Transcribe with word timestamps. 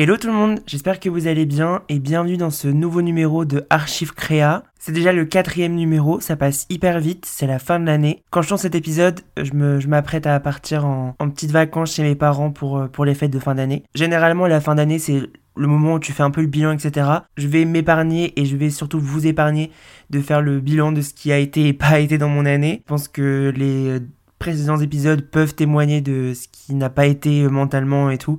Hello 0.00 0.16
tout 0.16 0.28
le 0.28 0.32
monde, 0.32 0.60
j'espère 0.66 0.98
que 0.98 1.10
vous 1.10 1.26
allez 1.26 1.44
bien 1.44 1.82
et 1.90 1.98
bienvenue 1.98 2.38
dans 2.38 2.48
ce 2.48 2.68
nouveau 2.68 3.02
numéro 3.02 3.44
de 3.44 3.66
Archive 3.68 4.14
Créa. 4.14 4.62
C'est 4.78 4.92
déjà 4.92 5.12
le 5.12 5.26
quatrième 5.26 5.74
numéro, 5.74 6.20
ça 6.20 6.36
passe 6.36 6.66
hyper 6.70 7.00
vite, 7.00 7.26
c'est 7.26 7.46
la 7.46 7.58
fin 7.58 7.78
de 7.78 7.84
l'année. 7.84 8.22
Quand 8.30 8.40
je 8.40 8.48
tourne 8.48 8.58
cet 8.58 8.74
épisode, 8.74 9.20
je 9.36 9.52
me, 9.52 9.78
je 9.78 9.88
m'apprête 9.88 10.26
à 10.26 10.40
partir 10.40 10.86
en, 10.86 11.14
en 11.18 11.28
petites 11.28 11.50
vacances 11.50 11.96
chez 11.96 12.02
mes 12.02 12.14
parents 12.14 12.50
pour, 12.50 12.78
euh, 12.78 12.86
pour 12.86 13.04
les 13.04 13.14
fêtes 13.14 13.30
de 13.30 13.38
fin 13.38 13.54
d'année. 13.54 13.84
Généralement, 13.94 14.46
la 14.46 14.62
fin 14.62 14.74
d'année, 14.74 14.98
c'est 14.98 15.20
le 15.54 15.66
moment 15.66 15.96
où 15.96 15.98
tu 15.98 16.12
fais 16.12 16.22
un 16.22 16.30
peu 16.30 16.40
le 16.40 16.46
bilan, 16.46 16.72
etc. 16.72 17.06
Je 17.36 17.48
vais 17.48 17.66
m'épargner 17.66 18.32
et 18.40 18.46
je 18.46 18.56
vais 18.56 18.70
surtout 18.70 19.00
vous 19.00 19.26
épargner 19.26 19.70
de 20.08 20.20
faire 20.22 20.40
le 20.40 20.60
bilan 20.60 20.92
de 20.92 21.02
ce 21.02 21.12
qui 21.12 21.30
a 21.30 21.36
été 21.36 21.68
et 21.68 21.74
pas 21.74 22.00
été 22.00 22.16
dans 22.16 22.30
mon 22.30 22.46
année. 22.46 22.80
Je 22.86 22.88
pense 22.88 23.06
que 23.06 23.52
les 23.54 23.98
précédents 24.38 24.80
épisodes 24.80 25.20
peuvent 25.20 25.54
témoigner 25.54 26.00
de 26.00 26.32
ce 26.32 26.48
qui 26.50 26.74
n'a 26.74 26.88
pas 26.88 27.04
été 27.04 27.46
mentalement 27.48 28.08
et 28.08 28.16
tout 28.16 28.38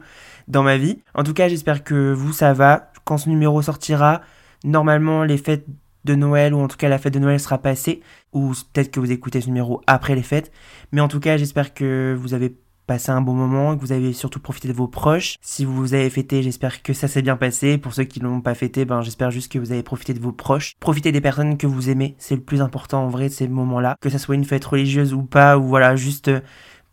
dans 0.51 0.63
ma 0.63 0.77
vie. 0.77 0.99
En 1.15 1.23
tout 1.23 1.33
cas, 1.33 1.47
j'espère 1.47 1.83
que 1.83 2.13
vous, 2.13 2.33
ça 2.33 2.53
va. 2.53 2.91
Quand 3.05 3.17
ce 3.17 3.29
numéro 3.29 3.61
sortira, 3.61 4.21
normalement, 4.63 5.23
les 5.23 5.37
fêtes 5.37 5.65
de 6.03 6.15
Noël, 6.15 6.53
ou 6.53 6.59
en 6.59 6.67
tout 6.67 6.77
cas 6.77 6.89
la 6.89 6.97
fête 6.97 7.13
de 7.13 7.19
Noël 7.19 7.39
sera 7.39 7.59
passée, 7.59 8.01
ou 8.33 8.53
peut-être 8.73 8.91
que 8.91 8.99
vous 8.99 9.11
écoutez 9.11 9.41
ce 9.41 9.47
numéro 9.47 9.81
après 9.87 10.15
les 10.15 10.23
fêtes. 10.23 10.51
Mais 10.91 11.01
en 11.01 11.07
tout 11.07 11.19
cas, 11.19 11.37
j'espère 11.37 11.73
que 11.73 12.15
vous 12.19 12.33
avez 12.33 12.55
passé 12.87 13.11
un 13.11 13.21
bon 13.21 13.33
moment, 13.33 13.75
que 13.75 13.81
vous 13.81 13.91
avez 13.91 14.11
surtout 14.11 14.39
profité 14.39 14.67
de 14.67 14.73
vos 14.73 14.87
proches. 14.87 15.37
Si 15.41 15.63
vous 15.63 15.93
avez 15.93 16.09
fêté, 16.09 16.43
j'espère 16.43 16.81
que 16.81 16.93
ça 16.93 17.07
s'est 17.07 17.21
bien 17.21 17.37
passé. 17.37 17.77
Pour 17.77 17.93
ceux 17.93 18.03
qui 18.03 18.19
l'ont 18.19 18.41
pas 18.41 18.55
fêté, 18.55 18.83
ben 18.83 19.01
j'espère 19.01 19.31
juste 19.31 19.51
que 19.51 19.59
vous 19.59 19.71
avez 19.71 19.83
profité 19.83 20.13
de 20.13 20.19
vos 20.19 20.31
proches. 20.33 20.73
Profitez 20.79 21.11
des 21.11 21.21
personnes 21.21 21.57
que 21.57 21.67
vous 21.67 21.89
aimez, 21.89 22.15
c'est 22.17 22.35
le 22.35 22.41
plus 22.41 22.61
important 22.61 23.03
en 23.05 23.07
vrai 23.07 23.29
de 23.29 23.33
ces 23.33 23.47
moments-là. 23.47 23.95
Que 24.01 24.09
ça 24.09 24.17
soit 24.17 24.35
une 24.35 24.43
fête 24.43 24.65
religieuse 24.65 25.13
ou 25.13 25.23
pas, 25.23 25.57
ou 25.57 25.63
voilà, 25.63 25.95
juste 25.95 26.31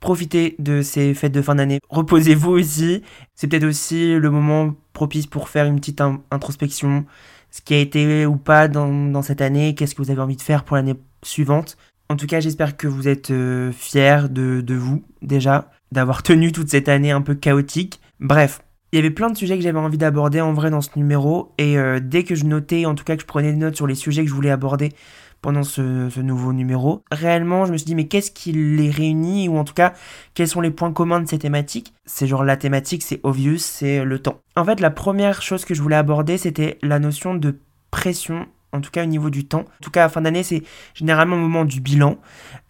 Profitez 0.00 0.54
de 0.58 0.80
ces 0.82 1.12
fêtes 1.14 1.32
de 1.32 1.42
fin 1.42 1.56
d'année. 1.56 1.80
Reposez-vous 1.88 2.50
aussi. 2.50 3.02
C'est 3.34 3.48
peut-être 3.48 3.64
aussi 3.64 4.14
le 4.14 4.30
moment 4.30 4.74
propice 4.92 5.26
pour 5.26 5.48
faire 5.48 5.66
une 5.66 5.76
petite 5.76 6.00
introspection. 6.30 7.04
Ce 7.50 7.60
qui 7.62 7.74
a 7.74 7.78
été 7.78 8.26
ou 8.26 8.36
pas 8.36 8.68
dans, 8.68 9.22
cette 9.22 9.40
année, 9.40 9.74
qu'est-ce 9.74 9.94
que 9.94 10.02
vous 10.02 10.10
avez 10.10 10.20
envie 10.20 10.36
de 10.36 10.42
faire 10.42 10.64
pour 10.64 10.76
l'année 10.76 10.94
suivante? 11.22 11.76
En 12.08 12.16
tout 12.16 12.26
cas, 12.26 12.40
j'espère 12.40 12.76
que 12.76 12.86
vous 12.86 13.08
êtes 13.08 13.30
euh, 13.30 13.72
fiers 13.72 14.28
de, 14.30 14.74
vous 14.74 15.02
déjà, 15.20 15.70
d'avoir 15.92 16.22
tenu 16.22 16.52
toute 16.52 16.70
cette 16.70 16.88
année 16.88 17.10
un 17.10 17.20
peu 17.20 17.34
chaotique. 17.34 18.00
Bref, 18.20 18.60
il 18.92 18.96
y 18.96 18.98
avait 18.98 19.10
plein 19.10 19.28
de 19.28 19.36
sujets 19.36 19.56
que 19.56 19.62
j'avais 19.62 19.78
envie 19.78 19.98
d'aborder 19.98 20.40
en 20.40 20.52
vrai 20.52 20.70
dans 20.70 20.80
ce 20.80 20.90
numéro, 20.96 21.52
et 21.58 21.76
euh, 21.76 22.00
dès 22.02 22.24
que 22.24 22.34
je 22.34 22.44
notais, 22.44 22.86
en 22.86 22.94
tout 22.94 23.04
cas 23.04 23.16
que 23.16 23.22
je 23.22 23.26
prenais 23.26 23.52
des 23.52 23.58
notes 23.58 23.76
sur 23.76 23.86
les 23.86 23.94
sujets 23.94 24.22
que 24.22 24.30
je 24.30 24.34
voulais 24.34 24.50
aborder 24.50 24.92
pendant 25.40 25.62
ce, 25.62 26.20
nouveau 26.20 26.52
numéro. 26.52 27.02
Réellement, 27.10 27.64
je 27.64 27.72
me 27.72 27.76
suis 27.76 27.86
dit, 27.86 27.94
mais 27.94 28.08
qu'est-ce 28.08 28.30
qui 28.30 28.52
les 28.52 28.90
réunit, 28.90 29.48
ou 29.48 29.56
en 29.56 29.64
tout 29.64 29.74
cas, 29.74 29.94
quels 30.34 30.48
sont 30.48 30.60
les 30.60 30.70
points 30.70 30.92
communs 30.92 31.20
de 31.20 31.28
ces 31.28 31.38
thématiques? 31.38 31.94
C'est 32.06 32.26
genre 32.26 32.44
la 32.44 32.56
thématique, 32.56 33.02
c'est 33.02 33.20
obvious, 33.22 33.58
c'est 33.58 34.04
le 34.04 34.18
temps. 34.18 34.40
En 34.56 34.64
fait, 34.64 34.80
la 34.80 34.90
première 34.90 35.42
chose 35.42 35.64
que 35.64 35.74
je 35.74 35.82
voulais 35.82 35.96
aborder, 35.96 36.38
c'était 36.38 36.78
la 36.82 36.98
notion 36.98 37.34
de 37.34 37.58
pression 37.90 38.46
en 38.72 38.80
tout 38.80 38.90
cas 38.90 39.02
au 39.02 39.06
niveau 39.06 39.30
du 39.30 39.46
temps. 39.46 39.60
En 39.60 39.82
tout 39.82 39.90
cas, 39.90 40.04
à 40.04 40.08
fin 40.08 40.20
d'année, 40.20 40.42
c'est 40.42 40.62
généralement 40.94 41.36
au 41.36 41.40
moment 41.40 41.64
du 41.64 41.80
bilan, 41.80 42.18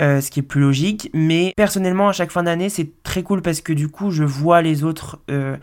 euh, 0.00 0.20
ce 0.20 0.30
qui 0.30 0.40
est 0.40 0.44
plus 0.44 0.60
logique. 0.60 1.10
Mais 1.12 1.52
personnellement, 1.56 2.08
à 2.08 2.12
chaque 2.12 2.30
fin 2.30 2.42
d'année, 2.42 2.68
c'est 2.68 3.02
très 3.02 3.22
cool 3.22 3.42
parce 3.42 3.60
que 3.60 3.72
du 3.72 3.88
coup, 3.88 4.10
je 4.10 4.24
vois 4.24 4.62
les 4.62 4.84
autres 4.84 5.20
euh, 5.30 5.56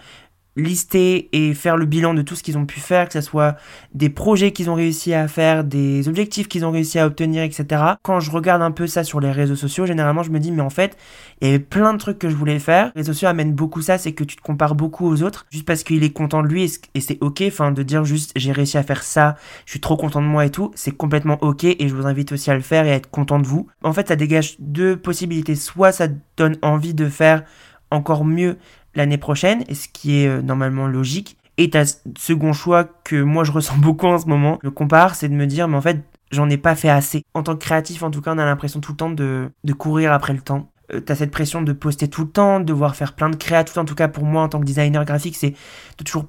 lister 0.55 1.29
et 1.33 1.53
faire 1.53 1.77
le 1.77 1.85
bilan 1.85 2.13
de 2.13 2.21
tout 2.21 2.35
ce 2.35 2.43
qu'ils 2.43 2.57
ont 2.57 2.65
pu 2.65 2.79
faire, 2.79 3.07
que 3.07 3.13
ce 3.13 3.21
soit 3.21 3.55
des 3.93 4.09
projets 4.09 4.51
qu'ils 4.51 4.69
ont 4.69 4.75
réussi 4.75 5.13
à 5.13 5.27
faire, 5.27 5.63
des 5.63 6.07
objectifs 6.07 6.47
qu'ils 6.47 6.65
ont 6.65 6.71
réussi 6.71 6.99
à 6.99 7.05
obtenir, 7.05 7.43
etc. 7.43 7.83
Quand 8.01 8.19
je 8.19 8.31
regarde 8.31 8.61
un 8.61 8.71
peu 8.71 8.87
ça 8.87 9.03
sur 9.03 9.19
les 9.19 9.31
réseaux 9.31 9.55
sociaux, 9.55 9.85
généralement 9.85 10.23
je 10.23 10.31
me 10.31 10.39
dis 10.39 10.51
mais 10.51 10.61
en 10.61 10.69
fait, 10.69 10.97
il 11.41 11.47
y 11.47 11.49
avait 11.49 11.59
plein 11.59 11.93
de 11.93 11.97
trucs 11.97 12.19
que 12.19 12.29
je 12.29 12.35
voulais 12.35 12.59
faire. 12.59 12.91
Les 12.95 13.01
réseaux 13.01 13.13
sociaux 13.13 13.27
amènent 13.27 13.53
beaucoup 13.53 13.81
ça, 13.81 13.97
c'est 13.97 14.13
que 14.13 14.23
tu 14.23 14.35
te 14.35 14.41
compares 14.41 14.75
beaucoup 14.75 15.07
aux 15.07 15.23
autres, 15.23 15.45
juste 15.49 15.65
parce 15.65 15.83
qu'il 15.83 16.03
est 16.03 16.11
content 16.11 16.41
de 16.41 16.47
lui 16.47 16.71
et 16.93 17.01
c'est 17.01 17.17
ok, 17.21 17.43
enfin 17.47 17.71
de 17.71 17.83
dire 17.83 18.05
juste 18.05 18.31
j'ai 18.35 18.51
réussi 18.51 18.77
à 18.77 18.83
faire 18.83 19.03
ça, 19.03 19.35
je 19.65 19.71
suis 19.71 19.81
trop 19.81 19.97
content 19.97 20.21
de 20.21 20.27
moi 20.27 20.45
et 20.45 20.51
tout, 20.51 20.71
c'est 20.75 20.91
complètement 20.91 21.37
ok 21.41 21.65
et 21.65 21.87
je 21.87 21.95
vous 21.95 22.07
invite 22.07 22.31
aussi 22.31 22.49
à 22.49 22.55
le 22.55 22.61
faire 22.61 22.85
et 22.85 22.91
à 22.91 22.95
être 22.95 23.09
content 23.09 23.39
de 23.39 23.47
vous. 23.47 23.67
En 23.83 23.93
fait, 23.93 24.07
ça 24.07 24.15
dégage 24.15 24.55
deux 24.59 24.95
possibilités, 24.95 25.55
soit 25.55 25.91
ça 25.91 26.07
donne 26.37 26.57
envie 26.61 26.93
de 26.93 27.09
faire 27.09 27.43
encore 27.91 28.25
mieux 28.25 28.57
l'année 28.95 29.17
prochaine, 29.17 29.63
ce 29.73 29.87
qui 29.87 30.21
est 30.21 30.27
euh, 30.27 30.41
normalement 30.41 30.87
logique. 30.87 31.37
Et 31.57 31.69
ta 31.69 31.83
second 32.17 32.53
choix 32.53 32.83
que 32.83 33.21
moi 33.21 33.43
je 33.43 33.51
ressens 33.51 33.77
beaucoup 33.79 34.07
en 34.07 34.19
ce 34.19 34.27
moment, 34.27 34.59
je 34.63 34.69
compare, 34.69 35.15
c'est 35.15 35.29
de 35.29 35.33
me 35.33 35.47
dire, 35.47 35.67
mais 35.67 35.77
en 35.77 35.81
fait, 35.81 36.03
j'en 36.31 36.49
ai 36.49 36.57
pas 36.57 36.75
fait 36.75 36.89
assez. 36.89 37.23
En 37.33 37.43
tant 37.43 37.53
que 37.55 37.63
créatif, 37.63 38.03
en 38.03 38.11
tout 38.11 38.21
cas, 38.21 38.33
on 38.33 38.37
a 38.37 38.45
l'impression 38.45 38.79
tout 38.81 38.91
le 38.91 38.97
temps 38.97 39.11
de, 39.11 39.51
de 39.63 39.73
courir 39.73 40.11
après 40.11 40.33
le 40.33 40.41
temps. 40.41 40.69
Euh, 40.93 40.99
t'as 40.99 41.15
cette 41.15 41.31
pression 41.31 41.61
de 41.61 41.73
poster 41.73 42.07
tout 42.07 42.23
le 42.23 42.29
temps, 42.29 42.59
de 42.59 42.65
devoir 42.65 42.95
faire 42.95 43.13
plein 43.13 43.29
de 43.29 43.35
créa 43.35 43.63
tout. 43.63 43.77
En 43.77 43.85
tout 43.85 43.95
cas, 43.95 44.07
pour 44.07 44.23
moi, 44.23 44.43
en 44.43 44.49
tant 44.49 44.59
que 44.59 44.65
designer 44.65 45.05
graphique, 45.05 45.35
c'est 45.35 45.51
de 45.97 46.03
toujours 46.03 46.25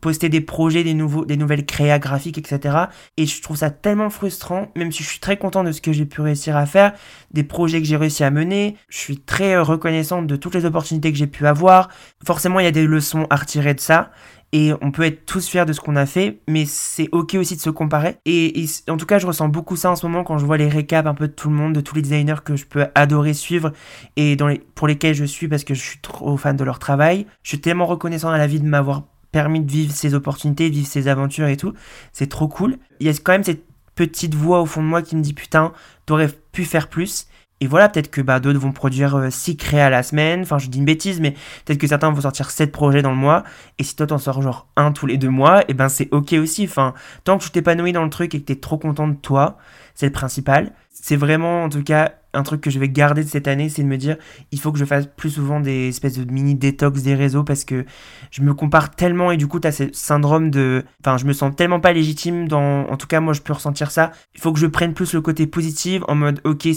poster 0.00 0.28
des 0.28 0.40
projets, 0.40 0.84
des, 0.84 0.94
nouveaux, 0.94 1.24
des 1.24 1.36
nouvelles 1.36 1.66
créas 1.66 1.98
graphiques, 1.98 2.38
etc. 2.38 2.76
Et 3.16 3.26
je 3.26 3.42
trouve 3.42 3.56
ça 3.56 3.70
tellement 3.70 4.10
frustrant, 4.10 4.70
même 4.76 4.92
si 4.92 5.02
je 5.02 5.08
suis 5.08 5.20
très 5.20 5.36
content 5.36 5.64
de 5.64 5.72
ce 5.72 5.80
que 5.80 5.92
j'ai 5.92 6.06
pu 6.06 6.20
réussir 6.20 6.56
à 6.56 6.66
faire, 6.66 6.92
des 7.32 7.44
projets 7.44 7.80
que 7.80 7.86
j'ai 7.86 7.96
réussi 7.96 8.24
à 8.24 8.30
mener. 8.30 8.76
Je 8.88 8.98
suis 8.98 9.18
très 9.18 9.54
euh, 9.54 9.62
reconnaissant 9.62 10.22
de 10.22 10.36
toutes 10.36 10.54
les 10.54 10.64
opportunités 10.64 11.12
que 11.12 11.18
j'ai 11.18 11.26
pu 11.26 11.46
avoir. 11.46 11.88
Forcément, 12.24 12.60
il 12.60 12.64
y 12.64 12.68
a 12.68 12.72
des 12.72 12.86
leçons 12.86 13.26
à 13.30 13.36
retirer 13.36 13.74
de 13.74 13.80
ça 13.80 14.10
et 14.52 14.72
on 14.80 14.90
peut 14.90 15.02
être 15.02 15.26
tous 15.26 15.46
fiers 15.46 15.66
de 15.66 15.72
ce 15.72 15.80
qu'on 15.80 15.96
a 15.96 16.06
fait, 16.06 16.40
mais 16.48 16.64
c'est 16.64 17.08
ok 17.12 17.34
aussi 17.34 17.56
de 17.56 17.60
se 17.60 17.70
comparer. 17.70 18.16
Et, 18.24 18.64
en 18.88 18.96
tout 18.96 19.04
cas, 19.04 19.18
je 19.18 19.26
ressens 19.26 19.48
beaucoup 19.48 19.76
ça 19.76 19.90
en 19.90 19.96
ce 19.96 20.06
moment 20.06 20.24
quand 20.24 20.38
je 20.38 20.46
vois 20.46 20.56
les 20.56 20.68
récaps 20.68 21.06
un 21.06 21.14
peu 21.14 21.28
de 21.28 21.32
tout 21.32 21.50
le 21.50 21.54
monde, 21.54 21.74
de 21.74 21.80
tous 21.80 21.94
les 21.94 22.02
designers 22.02 22.42
que 22.44 22.56
je 22.56 22.64
peux 22.64 22.86
adorer 22.94 23.34
suivre 23.34 23.72
et 24.16 24.36
pour 24.74 24.88
lesquels 24.88 25.14
je 25.14 25.24
suis 25.24 25.48
parce 25.48 25.64
que 25.64 25.74
je 25.74 25.82
suis 25.82 25.98
trop 25.98 26.36
fan 26.36 26.56
de 26.56 26.64
leur 26.64 26.78
travail. 26.78 27.26
Je 27.42 27.48
suis 27.50 27.60
tellement 27.60 27.86
reconnaissant 27.86 28.30
à 28.30 28.38
la 28.38 28.46
vie 28.46 28.60
de 28.60 28.66
m'avoir 28.66 29.02
permis 29.32 29.60
de 29.60 29.70
vivre 29.70 29.92
ces 29.92 30.14
opportunités, 30.14 30.70
de 30.70 30.74
vivre 30.74 30.88
ces 30.88 31.08
aventures 31.08 31.48
et 31.48 31.58
tout. 31.58 31.74
C'est 32.12 32.28
trop 32.28 32.48
cool. 32.48 32.78
Il 33.00 33.06
y 33.06 33.10
a 33.10 33.12
quand 33.12 33.32
même 33.32 33.44
cette 33.44 33.64
petite 33.94 34.34
voix 34.34 34.62
au 34.62 34.66
fond 34.66 34.80
de 34.80 34.86
moi 34.86 35.02
qui 35.02 35.16
me 35.16 35.22
dit 35.22 35.34
putain, 35.34 35.72
t'aurais 36.06 36.30
pu 36.52 36.64
faire 36.64 36.88
plus. 36.88 37.26
Et 37.60 37.66
voilà, 37.66 37.88
peut-être 37.88 38.10
que 38.10 38.20
bah, 38.20 38.40
d'autres 38.40 38.58
vont 38.58 38.72
produire 38.72 39.26
6 39.30 39.50
euh, 39.50 39.54
créas 39.56 39.86
à 39.86 39.90
la 39.90 40.02
semaine. 40.02 40.42
Enfin, 40.42 40.58
je 40.58 40.68
dis 40.68 40.78
une 40.78 40.84
bêtise, 40.84 41.20
mais 41.20 41.32
peut-être 41.64 41.78
que 41.78 41.86
certains 41.86 42.10
vont 42.10 42.20
sortir 42.20 42.50
7 42.50 42.70
projets 42.70 43.02
dans 43.02 43.10
le 43.10 43.16
mois. 43.16 43.44
Et 43.78 43.84
si 43.84 43.96
toi, 43.96 44.06
t'en 44.06 44.18
sors 44.18 44.40
genre 44.42 44.68
un 44.76 44.92
tous 44.92 45.06
les 45.06 45.16
deux 45.16 45.30
mois, 45.30 45.62
et 45.62 45.66
eh 45.68 45.74
ben 45.74 45.88
c'est 45.88 46.08
ok 46.12 46.34
aussi. 46.34 46.64
Enfin, 46.64 46.94
tant 47.24 47.38
que 47.38 47.44
tu 47.44 47.50
t'épanouis 47.50 47.92
dans 47.92 48.04
le 48.04 48.10
truc 48.10 48.34
et 48.34 48.40
que 48.40 48.44
t'es 48.44 48.56
trop 48.56 48.78
content 48.78 49.08
de 49.08 49.14
toi, 49.14 49.58
c'est 49.94 50.06
le 50.06 50.12
principal. 50.12 50.72
C'est 50.90 51.16
vraiment, 51.16 51.64
en 51.64 51.68
tout 51.68 51.82
cas, 51.82 52.12
un 52.34 52.42
truc 52.42 52.60
que 52.60 52.70
je 52.70 52.78
vais 52.78 52.88
garder 52.88 53.24
de 53.24 53.28
cette 53.28 53.48
année, 53.48 53.68
c'est 53.68 53.82
de 53.82 53.88
me 53.88 53.96
dire, 53.96 54.16
il 54.52 54.60
faut 54.60 54.72
que 54.72 54.78
je 54.78 54.84
fasse 54.84 55.06
plus 55.06 55.30
souvent 55.30 55.60
des 55.60 55.88
espèces 55.88 56.18
de 56.18 56.30
mini 56.30 56.54
détox 56.54 57.02
des 57.02 57.14
réseaux 57.14 57.42
parce 57.42 57.64
que 57.64 57.84
je 58.30 58.42
me 58.42 58.54
compare 58.54 58.94
tellement 58.94 59.32
et 59.32 59.36
du 59.36 59.46
coup, 59.46 59.60
t'as 59.60 59.72
ce 59.72 59.84
syndrome 59.92 60.50
de, 60.50 60.84
enfin, 61.00 61.16
je 61.16 61.24
me 61.24 61.32
sens 61.32 61.54
tellement 61.56 61.80
pas 61.80 61.92
légitime 61.92 62.48
dans, 62.48 62.86
en 62.88 62.96
tout 62.96 63.06
cas, 63.06 63.20
moi, 63.20 63.32
je 63.32 63.40
peux 63.40 63.52
ressentir 63.52 63.90
ça. 63.90 64.12
Il 64.34 64.40
faut 64.40 64.52
que 64.52 64.58
je 64.58 64.66
prenne 64.66 64.94
plus 64.94 65.14
le 65.14 65.20
côté 65.20 65.46
positif 65.46 66.02
en 66.08 66.14
mode, 66.14 66.40
ok, 66.44 66.68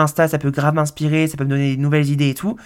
Insta, 0.00 0.28
ça 0.28 0.38
peut 0.38 0.50
grave 0.50 0.74
m'inspirer, 0.74 1.26
ça 1.26 1.36
peut 1.36 1.44
me 1.44 1.50
donner 1.50 1.76
des 1.76 1.82
nouvelles 1.82 2.08
idées 2.08 2.30
et 2.30 2.34
tout. 2.34 2.56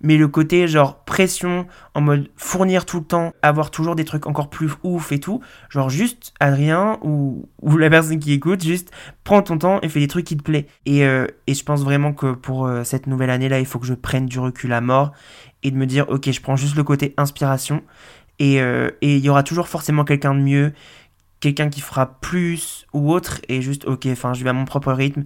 Mais 0.00 0.16
le 0.16 0.28
côté 0.28 0.68
genre 0.68 1.04
pression, 1.04 1.66
en 1.94 2.00
mode 2.00 2.28
fournir 2.36 2.84
tout 2.84 2.98
le 2.98 3.04
temps, 3.04 3.32
avoir 3.42 3.70
toujours 3.70 3.94
des 3.96 4.04
trucs 4.04 4.26
encore 4.26 4.50
plus 4.50 4.70
ouf 4.82 5.12
et 5.12 5.20
tout. 5.20 5.40
Genre 5.70 5.88
juste, 5.88 6.32
Adrien 6.40 6.98
ou, 7.02 7.48
ou 7.62 7.76
la 7.76 7.90
personne 7.90 8.18
qui 8.18 8.32
écoute, 8.32 8.62
juste 8.62 8.90
prends 9.24 9.42
ton 9.42 9.58
temps 9.58 9.80
et 9.82 9.88
fais 9.88 10.00
des 10.00 10.08
trucs 10.08 10.26
qui 10.26 10.36
te 10.36 10.42
plaisent. 10.42 10.66
Et, 10.86 11.04
euh, 11.04 11.26
et 11.46 11.54
je 11.54 11.64
pense 11.64 11.82
vraiment 11.82 12.12
que 12.12 12.32
pour 12.32 12.66
euh, 12.66 12.84
cette 12.84 13.06
nouvelle 13.06 13.30
année-là, 13.30 13.60
il 13.60 13.66
faut 13.66 13.78
que 13.78 13.86
je 13.86 13.94
prenne 13.94 14.26
du 14.26 14.38
recul 14.38 14.72
à 14.72 14.80
mort 14.80 15.12
et 15.62 15.70
de 15.70 15.76
me 15.76 15.86
dire, 15.86 16.08
ok, 16.08 16.30
je 16.30 16.40
prends 16.40 16.56
juste 16.56 16.76
le 16.76 16.84
côté 16.84 17.14
inspiration. 17.16 17.82
Et 18.38 18.60
euh, 18.60 18.90
il 19.00 19.18
y 19.18 19.28
aura 19.28 19.42
toujours 19.42 19.68
forcément 19.68 20.04
quelqu'un 20.04 20.34
de 20.34 20.40
mieux, 20.40 20.72
quelqu'un 21.40 21.68
qui 21.68 21.80
fera 21.80 22.20
plus 22.20 22.86
ou 22.92 23.12
autre. 23.12 23.40
Et 23.48 23.62
juste, 23.62 23.86
ok, 23.86 24.06
enfin, 24.10 24.34
je 24.34 24.44
vais 24.44 24.50
à 24.50 24.52
mon 24.52 24.64
propre 24.64 24.92
rythme 24.92 25.24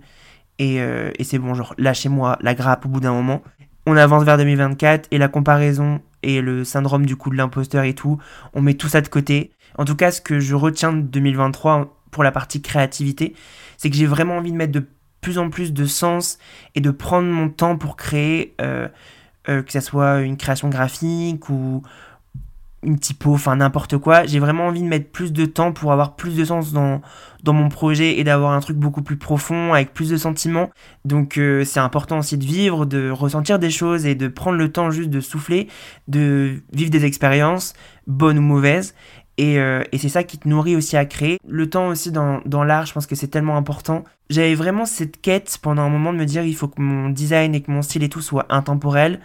euh, 0.60 1.10
et, 1.18 1.24
c'est 1.24 1.38
bon, 1.38 1.54
genre, 1.54 1.74
lâchez-moi 1.78 2.38
la 2.40 2.54
grappe 2.54 2.86
au 2.86 2.88
bout 2.88 3.00
d'un 3.00 3.12
moment. 3.12 3.42
On 3.86 3.96
avance 3.96 4.24
vers 4.24 4.36
2024 4.36 5.08
et 5.10 5.18
la 5.18 5.28
comparaison 5.28 6.00
et 6.22 6.40
le 6.40 6.64
syndrome 6.64 7.06
du 7.06 7.16
coup 7.16 7.30
de 7.30 7.36
l'imposteur 7.36 7.84
et 7.84 7.94
tout, 7.94 8.18
on 8.52 8.60
met 8.60 8.74
tout 8.74 8.88
ça 8.88 9.00
de 9.00 9.08
côté. 9.08 9.52
En 9.76 9.84
tout 9.84 9.96
cas, 9.96 10.10
ce 10.10 10.20
que 10.20 10.40
je 10.40 10.54
retiens 10.54 10.92
de 10.92 11.02
2023 11.02 11.96
pour 12.10 12.22
la 12.22 12.32
partie 12.32 12.60
créativité, 12.60 13.34
c'est 13.76 13.90
que 13.90 13.96
j'ai 13.96 14.06
vraiment 14.06 14.36
envie 14.36 14.52
de 14.52 14.56
mettre 14.56 14.72
de 14.72 14.86
plus 15.20 15.38
en 15.38 15.50
plus 15.50 15.72
de 15.72 15.84
sens 15.84 16.38
et 16.74 16.80
de 16.80 16.90
prendre 16.90 17.28
mon 17.28 17.48
temps 17.48 17.76
pour 17.76 17.96
créer, 17.96 18.54
euh, 18.60 18.88
euh, 19.48 19.62
que 19.62 19.72
ce 19.72 19.80
soit 19.80 20.20
une 20.20 20.36
création 20.36 20.68
graphique 20.68 21.48
ou, 21.48 21.82
une 22.82 22.98
typo, 22.98 23.34
enfin 23.34 23.56
n'importe 23.56 23.98
quoi. 23.98 24.24
J'ai 24.24 24.38
vraiment 24.38 24.66
envie 24.66 24.82
de 24.82 24.86
mettre 24.86 25.10
plus 25.10 25.32
de 25.32 25.44
temps 25.46 25.72
pour 25.72 25.92
avoir 25.92 26.14
plus 26.14 26.36
de 26.36 26.44
sens 26.44 26.72
dans, 26.72 27.00
dans 27.42 27.52
mon 27.52 27.68
projet 27.68 28.18
et 28.18 28.24
d'avoir 28.24 28.52
un 28.52 28.60
truc 28.60 28.76
beaucoup 28.76 29.02
plus 29.02 29.16
profond, 29.16 29.74
avec 29.74 29.92
plus 29.92 30.10
de 30.10 30.16
sentiments. 30.16 30.70
Donc 31.04 31.38
euh, 31.38 31.64
c'est 31.64 31.80
important 31.80 32.18
aussi 32.18 32.38
de 32.38 32.44
vivre, 32.44 32.86
de 32.86 33.10
ressentir 33.10 33.58
des 33.58 33.70
choses 33.70 34.06
et 34.06 34.14
de 34.14 34.28
prendre 34.28 34.58
le 34.58 34.70
temps 34.70 34.90
juste 34.90 35.10
de 35.10 35.20
souffler, 35.20 35.68
de 36.06 36.62
vivre 36.72 36.90
des 36.90 37.04
expériences, 37.04 37.74
bonnes 38.06 38.38
ou 38.38 38.42
mauvaises. 38.42 38.94
Et, 39.38 39.58
euh, 39.58 39.84
et 39.92 39.98
c'est 39.98 40.08
ça 40.08 40.24
qui 40.24 40.36
te 40.38 40.48
nourrit 40.48 40.74
aussi 40.74 40.96
à 40.96 41.04
créer. 41.04 41.38
Le 41.46 41.70
temps 41.70 41.88
aussi 41.88 42.10
dans, 42.10 42.40
dans 42.44 42.64
l'art, 42.64 42.86
je 42.86 42.92
pense 42.92 43.06
que 43.06 43.14
c'est 43.14 43.28
tellement 43.28 43.56
important. 43.56 44.02
J'avais 44.30 44.56
vraiment 44.56 44.84
cette 44.84 45.20
quête 45.20 45.58
pendant 45.62 45.82
un 45.82 45.88
moment 45.88 46.12
de 46.12 46.18
me 46.18 46.24
dire 46.24 46.42
il 46.42 46.56
faut 46.56 46.66
que 46.66 46.80
mon 46.80 47.08
design 47.08 47.54
et 47.54 47.60
que 47.60 47.70
mon 47.70 47.82
style 47.82 48.02
et 48.02 48.08
tout 48.08 48.20
soit 48.20 48.46
intemporel. 48.50 49.20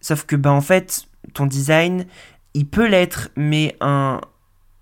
Sauf 0.00 0.24
que 0.24 0.34
bah 0.34 0.50
en 0.50 0.62
fait, 0.62 1.06
ton 1.34 1.44
design, 1.44 2.06
il 2.54 2.66
peut 2.66 2.86
l'être, 2.86 3.30
mais 3.36 3.76
un, 3.80 4.20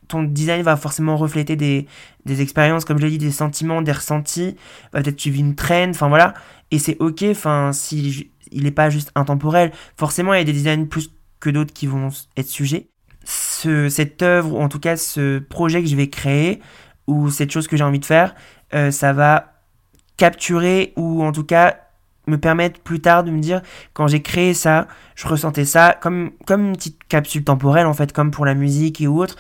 ton 0.08 0.22
design 0.22 0.62
va 0.62 0.76
forcément 0.76 1.16
refléter 1.16 1.56
des, 1.56 1.86
des 2.24 2.40
expériences, 2.40 2.84
comme 2.84 2.98
je 2.98 3.04
l'ai 3.04 3.10
dit, 3.10 3.18
des 3.18 3.30
sentiments, 3.30 3.82
des 3.82 3.92
ressentis. 3.92 4.56
Peut-être 4.92 5.16
tu 5.16 5.30
vis 5.30 5.40
une 5.40 5.54
traîne, 5.54 5.90
enfin 5.90 6.08
voilà. 6.08 6.34
Et 6.70 6.78
c'est 6.78 6.96
ok, 7.00 7.24
enfin, 7.30 7.72
si 7.72 8.30
il 8.50 8.64
n'est 8.64 8.70
pas 8.70 8.90
juste 8.90 9.12
intemporel. 9.14 9.72
Forcément, 9.96 10.34
il 10.34 10.38
y 10.38 10.40
a 10.40 10.44
des 10.44 10.52
designs 10.52 10.86
plus 10.86 11.10
que 11.40 11.50
d'autres 11.50 11.72
qui 11.72 11.86
vont 11.86 12.08
être 12.36 12.48
sujets. 12.48 12.88
Ce, 13.24 13.88
cette 13.88 14.22
œuvre, 14.22 14.54
ou 14.54 14.60
en 14.60 14.68
tout 14.68 14.80
cas 14.80 14.96
ce 14.96 15.38
projet 15.38 15.82
que 15.82 15.88
je 15.88 15.96
vais 15.96 16.08
créer, 16.08 16.60
ou 17.06 17.30
cette 17.30 17.50
chose 17.50 17.68
que 17.68 17.76
j'ai 17.76 17.84
envie 17.84 17.98
de 17.98 18.04
faire, 18.04 18.34
euh, 18.74 18.90
ça 18.90 19.12
va 19.12 19.52
capturer, 20.16 20.92
ou 20.96 21.22
en 21.22 21.32
tout 21.32 21.44
cas 21.44 21.76
me 22.28 22.38
permettre 22.38 22.80
plus 22.80 23.00
tard 23.00 23.24
de 23.24 23.30
me 23.30 23.40
dire, 23.40 23.62
quand 23.92 24.06
j'ai 24.06 24.22
créé 24.22 24.54
ça, 24.54 24.86
je 25.16 25.26
ressentais 25.26 25.64
ça 25.64 25.96
comme, 26.00 26.30
comme 26.46 26.68
une 26.68 26.76
petite 26.76 27.02
capsule 27.08 27.44
temporelle, 27.44 27.86
en 27.86 27.94
fait, 27.94 28.12
comme 28.12 28.30
pour 28.30 28.46
la 28.46 28.54
musique 28.54 29.00
et 29.00 29.06
autres. 29.06 29.36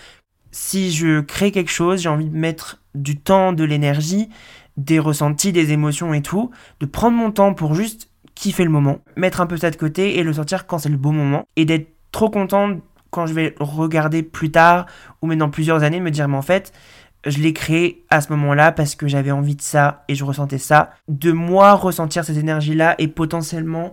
Si 0.50 0.90
je 0.92 1.20
crée 1.20 1.52
quelque 1.52 1.70
chose, 1.70 2.00
j'ai 2.00 2.08
envie 2.08 2.28
de 2.28 2.36
mettre 2.36 2.82
du 2.94 3.18
temps, 3.20 3.52
de 3.52 3.64
l'énergie, 3.64 4.28
des 4.76 4.98
ressentis, 4.98 5.52
des 5.52 5.72
émotions 5.72 6.14
et 6.14 6.22
tout, 6.22 6.50
de 6.80 6.86
prendre 6.86 7.16
mon 7.16 7.30
temps 7.30 7.54
pour 7.54 7.74
juste 7.74 8.10
kiffer 8.34 8.64
le 8.64 8.70
moment, 8.70 9.00
mettre 9.16 9.40
un 9.40 9.46
peu 9.46 9.56
ça 9.56 9.70
de 9.70 9.76
côté 9.76 10.18
et 10.18 10.22
le 10.22 10.32
sortir 10.32 10.66
quand 10.66 10.78
c'est 10.78 10.88
le 10.88 10.96
beau 10.96 11.10
moment, 11.10 11.44
et 11.56 11.64
d'être 11.64 11.88
trop 12.12 12.30
content 12.30 12.78
quand 13.10 13.26
je 13.26 13.34
vais 13.34 13.54
regarder 13.58 14.22
plus 14.22 14.50
tard 14.50 14.86
ou 15.22 15.26
même 15.26 15.38
dans 15.38 15.50
plusieurs 15.50 15.82
années, 15.82 16.00
me 16.00 16.10
dire 16.10 16.28
mais 16.28 16.36
en 16.36 16.42
fait, 16.42 16.72
je 17.26 17.38
l'ai 17.38 17.52
créé 17.52 18.04
à 18.10 18.20
ce 18.20 18.30
moment-là 18.32 18.72
parce 18.72 18.94
que 18.94 19.08
j'avais 19.08 19.30
envie 19.30 19.56
de 19.56 19.62
ça 19.62 20.04
et 20.08 20.14
je 20.14 20.24
ressentais 20.24 20.58
ça. 20.58 20.90
De 21.08 21.32
moi 21.32 21.74
ressentir 21.74 22.24
ces 22.24 22.38
énergies-là 22.38 22.94
et 22.98 23.08
potentiellement 23.08 23.92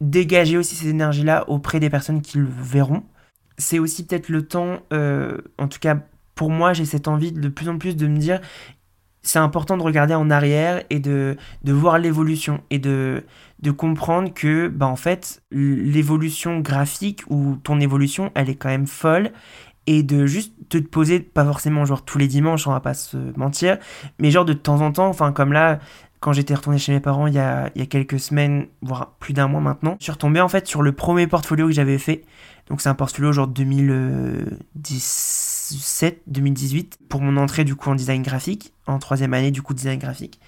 dégager 0.00 0.58
aussi 0.58 0.74
ces 0.74 0.88
énergies-là 0.88 1.48
auprès 1.48 1.80
des 1.80 1.90
personnes 1.90 2.20
qui 2.20 2.38
le 2.38 2.48
verront. 2.48 3.02
C'est 3.58 3.78
aussi 3.78 4.04
peut-être 4.04 4.28
le 4.28 4.46
temps, 4.46 4.80
euh, 4.92 5.38
en 5.58 5.68
tout 5.68 5.78
cas 5.78 5.96
pour 6.34 6.50
moi, 6.50 6.74
j'ai 6.74 6.84
cette 6.84 7.08
envie 7.08 7.32
de 7.32 7.48
plus 7.48 7.68
en 7.68 7.78
plus 7.78 7.96
de 7.96 8.06
me 8.06 8.18
dire, 8.18 8.40
c'est 9.22 9.38
important 9.40 9.76
de 9.76 9.82
regarder 9.82 10.14
en 10.14 10.30
arrière 10.30 10.84
et 10.90 11.00
de, 11.00 11.36
de 11.64 11.72
voir 11.72 11.98
l'évolution 11.98 12.60
et 12.70 12.78
de, 12.78 13.24
de 13.60 13.70
comprendre 13.70 14.32
que, 14.32 14.68
bah, 14.68 14.86
en 14.86 14.96
fait, 14.96 15.42
l'évolution 15.50 16.60
graphique 16.60 17.24
ou 17.28 17.56
ton 17.64 17.80
évolution, 17.80 18.30
elle 18.34 18.50
est 18.50 18.54
quand 18.54 18.68
même 18.68 18.86
folle 18.86 19.32
et 19.86 20.02
de 20.02 20.26
juste 20.26 20.52
te 20.68 20.78
poser, 20.78 21.20
pas 21.20 21.44
forcément 21.44 21.84
genre 21.84 22.04
tous 22.04 22.18
les 22.18 22.26
dimanches, 22.26 22.66
on 22.66 22.72
va 22.72 22.80
pas 22.80 22.94
se 22.94 23.16
mentir, 23.36 23.78
mais 24.18 24.30
genre 24.30 24.44
de 24.44 24.52
temps 24.52 24.80
en 24.80 24.92
temps, 24.92 25.08
enfin 25.08 25.32
comme 25.32 25.52
là, 25.52 25.78
quand 26.20 26.32
j'étais 26.32 26.54
retourné 26.54 26.78
chez 26.78 26.92
mes 26.92 27.00
parents 27.00 27.26
il 27.26 27.34
y, 27.34 27.38
a, 27.38 27.70
il 27.74 27.80
y 27.80 27.82
a 27.82 27.86
quelques 27.86 28.18
semaines, 28.18 28.66
voire 28.82 29.12
plus 29.20 29.32
d'un 29.32 29.48
mois 29.48 29.60
maintenant, 29.60 29.96
je 30.00 30.04
suis 30.04 30.12
retombé 30.12 30.40
en 30.40 30.48
fait 30.48 30.66
sur 30.66 30.82
le 30.82 30.92
premier 30.92 31.26
portfolio 31.26 31.66
que 31.66 31.72
j'avais 31.72 31.98
fait. 31.98 32.24
Donc 32.68 32.80
c'est 32.80 32.88
un 32.88 32.94
portfolio 32.94 33.32
genre 33.32 33.46
2017, 33.46 36.22
2018, 36.26 36.98
pour 37.08 37.20
mon 37.20 37.36
entrée 37.36 37.62
du 37.64 37.76
coup 37.76 37.90
en 37.90 37.94
design 37.94 38.22
graphique, 38.22 38.72
en 38.86 38.98
troisième 38.98 39.34
année 39.34 39.52
du 39.52 39.62
coup 39.62 39.72
design 39.72 40.00
graphique. 40.00 40.40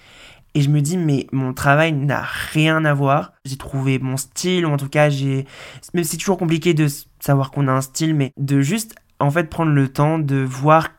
Et 0.55 0.61
je 0.61 0.69
me 0.69 0.81
dis, 0.81 0.97
mais 0.97 1.27
mon 1.31 1.53
travail 1.53 1.93
n'a 1.93 2.23
rien 2.23 2.83
à 2.83 2.93
voir. 2.93 3.33
J'ai 3.45 3.57
trouvé 3.57 3.99
mon 3.99 4.17
style, 4.17 4.65
ou 4.65 4.71
en 4.71 4.77
tout 4.77 4.89
cas, 4.89 5.09
j'ai. 5.09 5.45
Même 5.93 6.03
c'est 6.03 6.17
toujours 6.17 6.37
compliqué 6.37 6.73
de 6.73 6.87
savoir 7.19 7.51
qu'on 7.51 7.67
a 7.67 7.71
un 7.71 7.81
style, 7.81 8.15
mais 8.15 8.33
de 8.37 8.61
juste, 8.61 8.95
en 9.19 9.31
fait, 9.31 9.49
prendre 9.49 9.71
le 9.71 9.87
temps 9.89 10.19
de 10.19 10.37
voir 10.37 10.89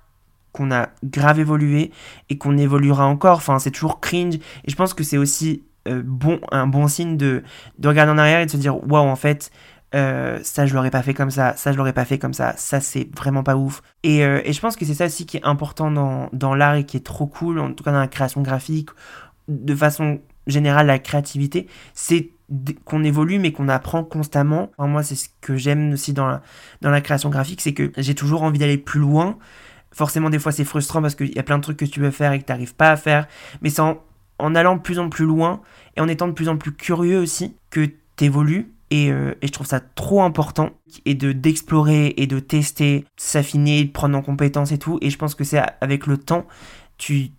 qu'on 0.53 0.71
a 0.73 0.89
grave 1.05 1.39
évolué 1.39 1.91
et 2.29 2.39
qu'on 2.39 2.59
évoluera 2.59 3.07
encore. 3.07 3.37
Enfin, 3.37 3.59
c'est 3.59 3.71
toujours 3.71 4.01
cringe. 4.01 4.35
Et 4.37 4.71
je 4.71 4.77
pense 4.77 4.95
que 4.95 5.05
c'est 5.05 5.19
aussi 5.19 5.63
euh, 5.89 6.03
bon, 6.05 6.41
un 6.51 6.67
bon 6.67 6.89
signe 6.89 7.17
de, 7.17 7.43
de 7.79 7.89
regarder 7.89 8.13
en 8.13 8.19
arrière 8.19 8.41
et 8.41 8.47
de 8.47 8.51
se 8.51 8.57
dire, 8.57 8.77
waouh, 8.91 9.07
en 9.07 9.17
fait, 9.17 9.51
euh, 9.95 10.39
ça 10.43 10.67
je 10.67 10.75
l'aurais 10.75 10.91
pas 10.91 11.03
fait 11.03 11.15
comme 11.15 11.31
ça, 11.31 11.57
ça 11.57 11.73
je 11.73 11.77
l'aurais 11.77 11.93
pas 11.93 12.05
fait 12.05 12.19
comme 12.19 12.33
ça, 12.33 12.55
ça 12.57 12.81
c'est 12.81 13.09
vraiment 13.17 13.43
pas 13.43 13.57
ouf. 13.57 13.83
Et, 14.05 14.25
euh, 14.25 14.41
et 14.45 14.53
je 14.53 14.61
pense 14.61 14.77
que 14.77 14.85
c'est 14.85 14.95
ça 14.95 15.07
aussi 15.07 15.27
qui 15.27 15.37
est 15.37 15.45
important 15.45 15.91
dans, 15.91 16.29
dans 16.33 16.55
l'art 16.55 16.75
et 16.77 16.85
qui 16.85 16.97
est 16.97 17.05
trop 17.05 17.27
cool, 17.27 17.59
en 17.59 17.73
tout 17.73 17.83
cas 17.83 17.91
dans 17.91 17.99
la 17.99 18.09
création 18.09 18.41
graphique 18.41 18.91
de 19.49 19.75
façon 19.75 20.21
générale 20.47 20.87
la 20.87 20.99
créativité, 20.99 21.67
c'est 21.93 22.31
qu'on 22.85 23.05
évolue 23.05 23.39
mais 23.39 23.53
qu'on 23.53 23.69
apprend 23.69 24.05
constamment. 24.05 24.71
moi, 24.79 25.03
c'est 25.03 25.15
ce 25.15 25.29
que 25.41 25.57
j'aime 25.57 25.93
aussi 25.93 26.13
dans 26.13 26.27
la, 26.27 26.43
dans 26.81 26.91
la 26.91 27.01
création 27.01 27.31
graphique, 27.31 27.61
c'est 27.61 27.75
que 27.75 27.93
j'ai 27.97 28.15
toujours 28.15 28.43
envie 28.43 28.59
d'aller 28.59 28.79
plus 28.79 29.01
loin. 29.01 29.39
Forcément, 29.93 30.31
des 30.31 30.39
fois, 30.39 30.53
c'est 30.53 30.65
frustrant 30.65 31.03
parce 31.03 31.15
qu'il 31.15 31.35
y 31.35 31.39
a 31.39 31.43
plein 31.43 31.59
de 31.59 31.63
trucs 31.63 31.79
que 31.79 31.85
tu 31.85 32.01
veux 32.01 32.11
faire 32.11 32.33
et 32.33 32.39
que 32.39 32.45
tu 32.45 32.53
n'arrives 32.53 32.75
pas 32.75 32.91
à 32.91 32.97
faire. 32.97 33.27
Mais 33.63 33.71
c'est 33.71 33.83
en, 33.83 34.55
allant 34.55 34.77
de 34.77 34.81
plus 34.81 34.99
en 34.99 35.09
plus 35.09 35.25
loin 35.25 35.61
et 35.97 36.01
en 36.01 36.09
étant 36.09 36.29
de 36.29 36.33
plus 36.33 36.49
en 36.49 36.57
plus 36.57 36.73
curieux 36.73 37.19
aussi 37.19 37.57
que 37.71 37.89
tu 38.17 38.25
évolues. 38.25 38.73
Et, 38.93 39.13
euh, 39.13 39.35
et, 39.41 39.47
je 39.47 39.53
trouve 39.53 39.69
ça 39.69 39.79
trop 39.79 40.23
important 40.23 40.71
et 41.05 41.15
de 41.15 41.31
d'explorer 41.31 42.13
et 42.17 42.27
de 42.27 42.41
tester, 42.41 43.05
s'affiner, 43.17 43.85
de 43.85 43.91
prendre 43.93 44.19
en 44.19 44.23
compétence 44.23 44.73
et 44.73 44.79
tout. 44.79 44.99
Et 45.01 45.11
je 45.11 45.17
pense 45.17 45.37
que 45.37 45.45
c'est 45.45 45.63
avec 45.81 46.09
le 46.09 46.19
temps, 46.19 46.45
tu 46.99 47.31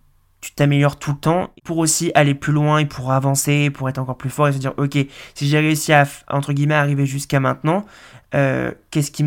tu 0.42 0.52
t'améliores 0.52 0.98
tout 0.98 1.12
le 1.12 1.16
temps 1.16 1.50
pour 1.64 1.78
aussi 1.78 2.10
aller 2.14 2.34
plus 2.34 2.52
loin 2.52 2.78
et 2.78 2.84
pour 2.84 3.12
avancer, 3.12 3.70
pour 3.70 3.88
être 3.88 3.98
encore 3.98 4.18
plus 4.18 4.28
fort 4.28 4.48
et 4.48 4.52
se 4.52 4.58
dire 4.58 4.74
ok 4.76 4.98
si 5.34 5.48
j'ai 5.48 5.60
réussi 5.60 5.92
à 5.92 6.04
entre 6.28 6.52
guillemets 6.52 6.74
arriver 6.74 7.06
jusqu'à 7.06 7.40
maintenant, 7.40 7.86
euh, 8.34 8.72
qu'est-ce 8.90 9.12
qui 9.12 9.24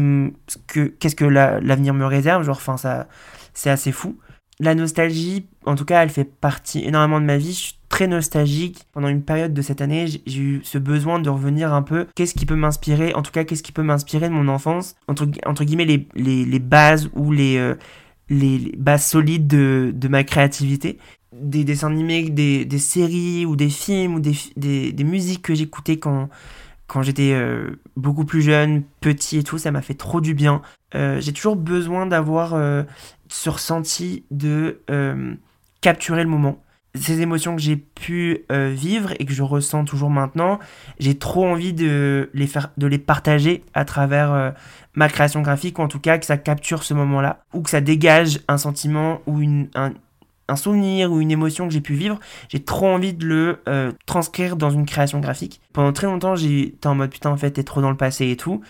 que 0.67 0.87
qu'est-ce 0.87 1.15
que 1.15 1.25
l'avenir 1.25 1.93
me 1.93 2.05
réserve? 2.05 2.43
Genre 2.43 2.57
enfin 2.57 2.77
ça 2.77 3.07
c'est 3.53 3.69
assez 3.69 3.91
fou. 3.91 4.19
La 4.61 4.73
nostalgie, 4.73 5.47
en 5.65 5.75
tout 5.75 5.83
cas, 5.83 6.01
elle 6.01 6.09
fait 6.09 6.23
partie 6.23 6.85
énormément 6.85 7.19
de 7.19 7.25
ma 7.25 7.35
vie. 7.35 7.51
Je 7.51 7.59
suis 7.59 7.79
très 7.89 8.07
nostalgique. 8.07 8.85
Pendant 8.93 9.09
une 9.09 9.21
période 9.21 9.53
de 9.53 9.61
cette 9.61 9.81
année, 9.81 10.05
j'ai 10.07 10.39
eu 10.39 10.61
ce 10.63 10.77
besoin 10.77 11.19
de 11.19 11.29
revenir 11.29 11.73
un 11.73 11.81
peu. 11.81 12.07
Qu'est-ce 12.15 12.33
qui 12.33 12.45
peut 12.45 12.55
m'inspirer? 12.55 13.13
En 13.15 13.21
tout 13.21 13.33
cas, 13.33 13.43
qu'est-ce 13.43 13.63
qui 13.63 13.73
peut 13.73 13.83
m'inspirer 13.83 14.29
de 14.29 14.33
mon 14.33 14.47
enfance? 14.47 14.95
Entre, 15.09 15.25
guillemets, 15.65 16.07
les 16.15 16.59
bases 16.59 17.09
ou 17.15 17.33
les, 17.33 17.57
euh, 17.57 17.75
les, 18.29 18.73
bases 18.77 19.05
solides 19.05 19.47
de, 19.47 19.91
de, 19.93 20.07
ma 20.07 20.23
créativité. 20.23 20.97
Des 21.31 21.63
dessins 21.63 21.87
animés, 21.87 22.29
des, 22.29 22.65
des, 22.65 22.79
séries 22.79 23.45
ou 23.45 23.55
des 23.55 23.69
films 23.69 24.15
ou 24.15 24.19
des, 24.19 24.33
des, 24.55 24.91
des 24.91 25.03
musiques 25.03 25.41
que 25.41 25.53
j'écoutais 25.53 25.97
quand, 25.97 26.29
quand 26.87 27.01
j'étais 27.01 27.33
euh, 27.33 27.79
beaucoup 27.97 28.25
plus 28.25 28.41
jeune, 28.41 28.83
petit 29.01 29.37
et 29.37 29.43
tout, 29.43 29.57
ça 29.57 29.71
m'a 29.71 29.81
fait 29.81 29.95
trop 29.95 30.21
du 30.21 30.33
bien. 30.33 30.61
Euh, 30.93 31.19
j'ai 31.19 31.33
toujours 31.33 31.55
besoin 31.55 32.05
d'avoir 32.05 32.53
euh, 32.53 32.83
ce 33.27 33.49
ressenti 33.49 34.23
de 34.31 34.81
capturer 35.81 36.23
le 36.23 36.29
moment. 36.29 36.63
Ces 36.95 37.21
émotions 37.21 37.55
que 37.55 37.61
j'ai 37.61 37.75
pu 37.75 38.45
vivre 38.49 39.13
et 39.19 39.25
que 39.25 39.33
je 39.33 39.43
ressens 39.43 39.85
toujours 39.85 40.09
maintenant, 40.09 40.59
j'ai 40.99 41.17
trop 41.17 41.45
envie 41.45 41.73
de 41.73 42.29
les, 42.33 42.97
partager 42.97 43.63
à 43.73 43.85
travers 43.85 44.53
ma 44.93 45.09
création 45.09 45.41
graphique, 45.41 45.77
ou 45.77 45.81
en 45.81 45.87
tout 45.87 45.99
cas 45.99 46.17
que 46.17 46.25
ça 46.25 46.37
capture 46.37 46.83
ce 46.83 46.93
moment-là, 46.93 47.43
ou 47.53 47.61
que 47.61 47.69
ça 47.69 47.81
dégage 47.81 48.39
un 48.47 48.57
sentiment 48.57 49.21
ou 49.27 49.41
un 50.47 50.55
souvenir 50.55 51.11
ou 51.11 51.21
une 51.21 51.31
émotion 51.31 51.67
que 51.67 51.73
j'ai 51.73 51.81
pu 51.81 51.93
vivre, 51.93 52.19
j'ai 52.49 52.63
trop 52.63 52.87
envie 52.87 53.13
de 53.13 53.25
le 53.25 53.59
euh, 53.67 53.91
transcrire 54.05 54.55
dans 54.55 54.69
une 54.69 54.85
création 54.85 55.19
graphique. 55.19 55.59
Pendant 55.73 55.91
très 55.91 56.07
longtemps, 56.07 56.35
j'étais 56.35 56.87
en 56.87 56.95
mode 56.95 57.09
putain, 57.09 57.31
en 57.31 57.37
fait, 57.37 57.51
t'es 57.51 57.63
trop 57.63 57.81
dans 57.81 57.89
le 57.89 57.97
passé 57.97 58.29
et 58.29 58.37
tout. 58.37 58.61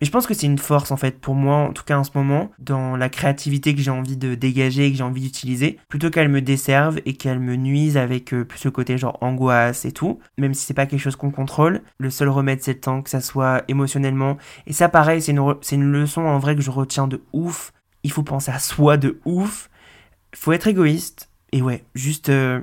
Mais 0.00 0.06
je 0.06 0.10
pense 0.10 0.26
que 0.26 0.34
c'est 0.34 0.46
une 0.46 0.58
force 0.58 0.90
en 0.90 0.96
fait 0.96 1.20
pour 1.20 1.34
moi, 1.34 1.56
en 1.56 1.72
tout 1.72 1.84
cas 1.84 1.98
en 1.98 2.04
ce 2.04 2.10
moment, 2.14 2.50
dans 2.58 2.96
la 2.96 3.08
créativité 3.08 3.74
que 3.74 3.80
j'ai 3.80 3.90
envie 3.90 4.16
de 4.16 4.34
dégager, 4.34 4.90
que 4.90 4.96
j'ai 4.96 5.04
envie 5.04 5.22
d'utiliser, 5.22 5.78
plutôt 5.88 6.10
qu'elle 6.10 6.28
me 6.28 6.42
desserve 6.42 7.00
et 7.06 7.14
qu'elle 7.14 7.40
me 7.40 7.56
nuise 7.56 7.96
avec 7.96 8.34
euh, 8.34 8.44
plus 8.44 8.58
ce 8.58 8.68
côté 8.68 8.98
genre 8.98 9.18
angoisse 9.20 9.84
et 9.84 9.92
tout. 9.92 10.18
Même 10.38 10.54
si 10.54 10.64
c'est 10.64 10.74
pas 10.74 10.86
quelque 10.86 11.00
chose 11.00 11.16
qu'on 11.16 11.30
contrôle, 11.30 11.82
le 11.98 12.10
seul 12.10 12.28
remède 12.28 12.62
c'est 12.62 12.74
le 12.74 12.80
temps, 12.80 13.02
que 13.02 13.10
ça 13.10 13.20
soit 13.20 13.62
émotionnellement. 13.68 14.36
Et 14.66 14.72
ça 14.72 14.88
pareil, 14.88 15.22
c'est 15.22 15.32
une, 15.32 15.54
c'est 15.60 15.76
une 15.76 15.90
leçon 15.90 16.22
en 16.22 16.38
vrai 16.38 16.56
que 16.56 16.62
je 16.62 16.70
retiens 16.70 17.06
de 17.06 17.22
ouf. 17.32 17.72
Il 18.02 18.10
faut 18.10 18.22
penser 18.22 18.50
à 18.50 18.58
soi 18.58 18.96
de 18.96 19.20
ouf. 19.24 19.70
Faut 20.34 20.52
être 20.52 20.66
égoïste. 20.66 21.30
Et 21.52 21.62
ouais, 21.62 21.84
juste 21.94 22.30
euh, 22.30 22.60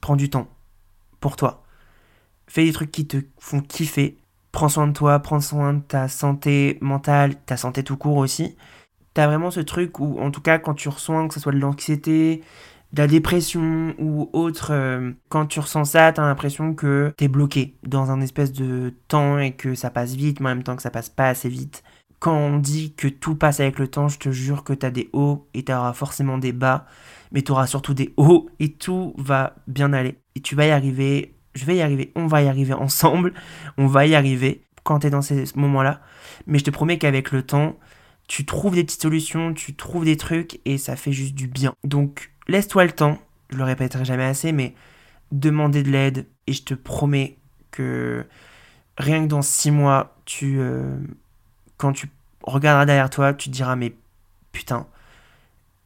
prends 0.00 0.16
du 0.16 0.28
temps 0.28 0.48
pour 1.20 1.36
toi. 1.36 1.64
Fais 2.46 2.64
des 2.64 2.72
trucs 2.72 2.92
qui 2.92 3.06
te 3.06 3.16
font 3.38 3.60
kiffer 3.60 4.18
prends 4.54 4.68
soin 4.68 4.86
de 4.86 4.92
toi, 4.92 5.18
prends 5.18 5.40
soin 5.40 5.74
de 5.74 5.80
ta 5.80 6.08
santé 6.08 6.78
mentale, 6.80 7.34
ta 7.44 7.56
santé 7.56 7.82
tout 7.82 7.96
court 7.96 8.16
aussi. 8.16 8.56
T'as 9.12 9.26
vraiment 9.26 9.50
ce 9.50 9.60
truc 9.60 9.98
où, 9.98 10.18
en 10.20 10.30
tout 10.30 10.40
cas, 10.40 10.58
quand 10.58 10.74
tu 10.74 10.88
ressens 10.88 11.28
que 11.28 11.34
ce 11.34 11.40
soit 11.40 11.52
de 11.52 11.58
l'anxiété, 11.58 12.42
de 12.92 13.02
la 13.02 13.08
dépression 13.08 13.94
ou 13.98 14.30
autre, 14.32 14.68
euh, 14.70 15.10
quand 15.28 15.46
tu 15.46 15.58
ressens 15.58 15.84
ça, 15.86 16.12
t'as 16.12 16.22
l'impression 16.22 16.72
que 16.74 17.12
t'es 17.16 17.26
bloqué 17.28 17.76
dans 17.82 18.12
un 18.12 18.20
espèce 18.20 18.52
de 18.52 18.94
temps 19.08 19.38
et 19.38 19.52
que 19.52 19.74
ça 19.74 19.90
passe 19.90 20.14
vite, 20.14 20.38
mais 20.40 20.50
en 20.50 20.54
même 20.54 20.62
temps 20.62 20.76
que 20.76 20.82
ça 20.82 20.90
passe 20.90 21.10
pas 21.10 21.28
assez 21.28 21.48
vite. 21.48 21.82
Quand 22.20 22.36
on 22.36 22.58
dit 22.58 22.94
que 22.94 23.08
tout 23.08 23.34
passe 23.34 23.58
avec 23.58 23.80
le 23.80 23.88
temps, 23.88 24.08
je 24.08 24.18
te 24.20 24.30
jure 24.30 24.62
que 24.62 24.72
t'as 24.72 24.90
des 24.90 25.10
hauts 25.12 25.48
et 25.54 25.64
t'auras 25.64 25.92
forcément 25.92 26.38
des 26.38 26.52
bas, 26.52 26.86
mais 27.32 27.42
t'auras 27.42 27.66
surtout 27.66 27.92
des 27.92 28.14
hauts 28.16 28.48
et 28.60 28.72
tout 28.72 29.14
va 29.18 29.56
bien 29.66 29.92
aller. 29.92 30.20
Et 30.36 30.40
tu 30.40 30.54
vas 30.54 30.66
y 30.66 30.70
arriver 30.70 31.34
je 31.54 31.64
vais 31.64 31.76
y 31.76 31.82
arriver, 31.82 32.12
on 32.14 32.26
va 32.26 32.42
y 32.42 32.48
arriver 32.48 32.74
ensemble, 32.74 33.32
on 33.78 33.86
va 33.86 34.06
y 34.06 34.14
arriver 34.14 34.62
quand 34.82 35.00
tu 35.00 35.06
es 35.06 35.10
dans 35.10 35.22
ces 35.22 35.44
moments-là. 35.54 36.00
Mais 36.46 36.58
je 36.58 36.64
te 36.64 36.70
promets 36.70 36.98
qu'avec 36.98 37.32
le 37.32 37.42
temps, 37.42 37.76
tu 38.28 38.44
trouves 38.44 38.74
des 38.74 38.84
petites 38.84 39.02
solutions, 39.02 39.54
tu 39.54 39.74
trouves 39.74 40.04
des 40.04 40.16
trucs 40.16 40.60
et 40.64 40.78
ça 40.78 40.96
fait 40.96 41.12
juste 41.12 41.34
du 41.34 41.46
bien. 41.46 41.74
Donc 41.84 42.30
laisse-toi 42.48 42.84
le 42.84 42.92
temps, 42.92 43.18
je 43.50 43.56
le 43.56 43.64
répéterai 43.64 44.04
jamais 44.04 44.24
assez, 44.24 44.52
mais 44.52 44.74
demander 45.32 45.82
de 45.82 45.90
l'aide 45.90 46.26
et 46.46 46.52
je 46.52 46.62
te 46.62 46.74
promets 46.74 47.36
que 47.70 48.24
rien 48.98 49.22
que 49.22 49.28
dans 49.28 49.42
six 49.42 49.70
mois, 49.70 50.16
tu, 50.24 50.58
euh, 50.58 50.96
quand 51.76 51.92
tu 51.92 52.08
regarderas 52.42 52.86
derrière 52.86 53.10
toi, 53.10 53.34
tu 53.34 53.48
te 53.50 53.54
diras 53.54 53.76
mais 53.76 53.94
putain, 54.52 54.86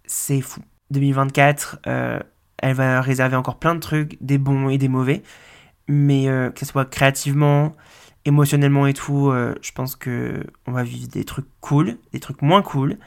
c'est 0.07 0.41
fou. 0.41 0.61
2024, 0.91 1.81
euh, 1.87 2.21
elle 2.59 2.75
va 2.75 3.01
réserver 3.01 3.37
encore 3.37 3.59
plein 3.59 3.75
de 3.75 3.81
trucs, 3.81 4.17
des 4.21 4.39
bons 4.39 4.69
et 4.69 4.79
des 4.79 4.89
mauvais. 4.89 5.23
Mais 5.89 6.29
euh, 6.29 6.51
que 6.51 6.61
ce 6.61 6.67
soit 6.67 6.85
créativement, 6.85 7.75
émotionnellement 8.25 8.87
et 8.87 8.95
tout, 8.95 9.31
euh, 9.31 9.55
je 9.63 9.73
pense 9.73 9.97
que 9.97 10.45
on 10.67 10.73
va 10.73 10.83
vivre 10.83 11.09
des 11.09 11.25
trucs 11.25 11.49
cool, 11.61 11.97
des 12.13 12.21
trucs 12.21 12.43
moins 12.43 12.63
cool. 12.63 12.99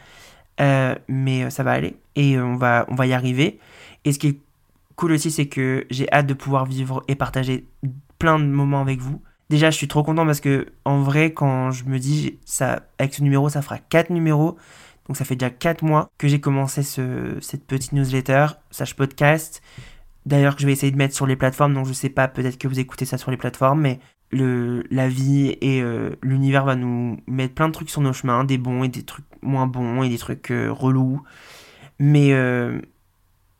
mais 1.07 1.49
ça 1.49 1.63
va 1.63 1.71
aller 1.71 1.97
et 2.15 2.39
on 2.39 2.55
va, 2.55 2.85
on 2.89 2.95
va 2.95 3.07
y 3.07 3.13
arriver. 3.13 3.59
Et 4.05 4.13
ce 4.13 4.19
qui 4.19 4.27
est 4.27 4.39
cool 4.95 5.13
aussi, 5.13 5.31
c'est 5.31 5.47
que 5.47 5.85
j'ai 5.89 6.11
hâte 6.11 6.27
de 6.27 6.33
pouvoir 6.33 6.65
vivre 6.65 7.03
et 7.07 7.15
partager 7.15 7.65
plein 8.19 8.39
de 8.39 8.45
moments 8.45 8.81
avec 8.81 8.99
vous. 8.99 9.21
Déjà, 9.49 9.69
je 9.69 9.75
suis 9.75 9.87
trop 9.87 10.03
content 10.03 10.25
parce 10.25 10.39
que 10.39 10.67
en 10.85 11.01
vrai, 11.01 11.33
quand 11.33 11.71
je 11.71 11.83
me 11.85 11.99
dis 11.99 12.39
ça, 12.45 12.83
avec 12.99 13.13
ce 13.13 13.21
numéro, 13.21 13.49
ça 13.49 13.61
fera 13.61 13.79
4 13.79 14.09
numéros. 14.11 14.57
Donc 15.07 15.17
ça 15.17 15.25
fait 15.25 15.35
déjà 15.35 15.49
4 15.49 15.83
mois 15.83 16.09
que 16.17 16.27
j'ai 16.27 16.39
commencé 16.39 16.83
ce, 16.83 17.37
cette 17.41 17.65
petite 17.65 17.91
newsletter, 17.91 18.45
sage 18.69 18.95
podcast. 18.95 19.61
D'ailleurs, 20.25 20.55
que 20.55 20.61
je 20.61 20.67
vais 20.67 20.73
essayer 20.73 20.91
de 20.91 20.97
mettre 20.97 21.15
sur 21.15 21.25
les 21.25 21.35
plateformes. 21.35 21.73
Donc 21.73 21.87
je 21.87 21.93
sais 21.93 22.09
pas, 22.09 22.27
peut-être 22.27 22.57
que 22.57 22.67
vous 22.67 22.79
écoutez 22.79 23.05
ça 23.05 23.17
sur 23.17 23.31
les 23.31 23.37
plateformes, 23.37 23.81
mais 23.81 23.99
le, 24.31 24.83
la 24.91 25.09
vie 25.09 25.57
et 25.61 25.81
euh, 25.81 26.11
l'univers 26.21 26.65
va 26.65 26.75
nous 26.75 27.17
mettre 27.27 27.53
plein 27.53 27.67
de 27.67 27.73
trucs 27.73 27.89
sur 27.89 28.01
nos 28.01 28.13
chemins, 28.13 28.43
des 28.43 28.57
bons 28.57 28.83
et 28.83 28.87
des 28.87 29.03
trucs 29.03 29.25
moins 29.41 29.67
bons 29.67 30.03
et 30.03 30.09
des 30.09 30.17
trucs 30.17 30.51
euh, 30.51 30.71
relous. 30.71 31.21
Mais 31.99 32.33
euh, 32.33 32.79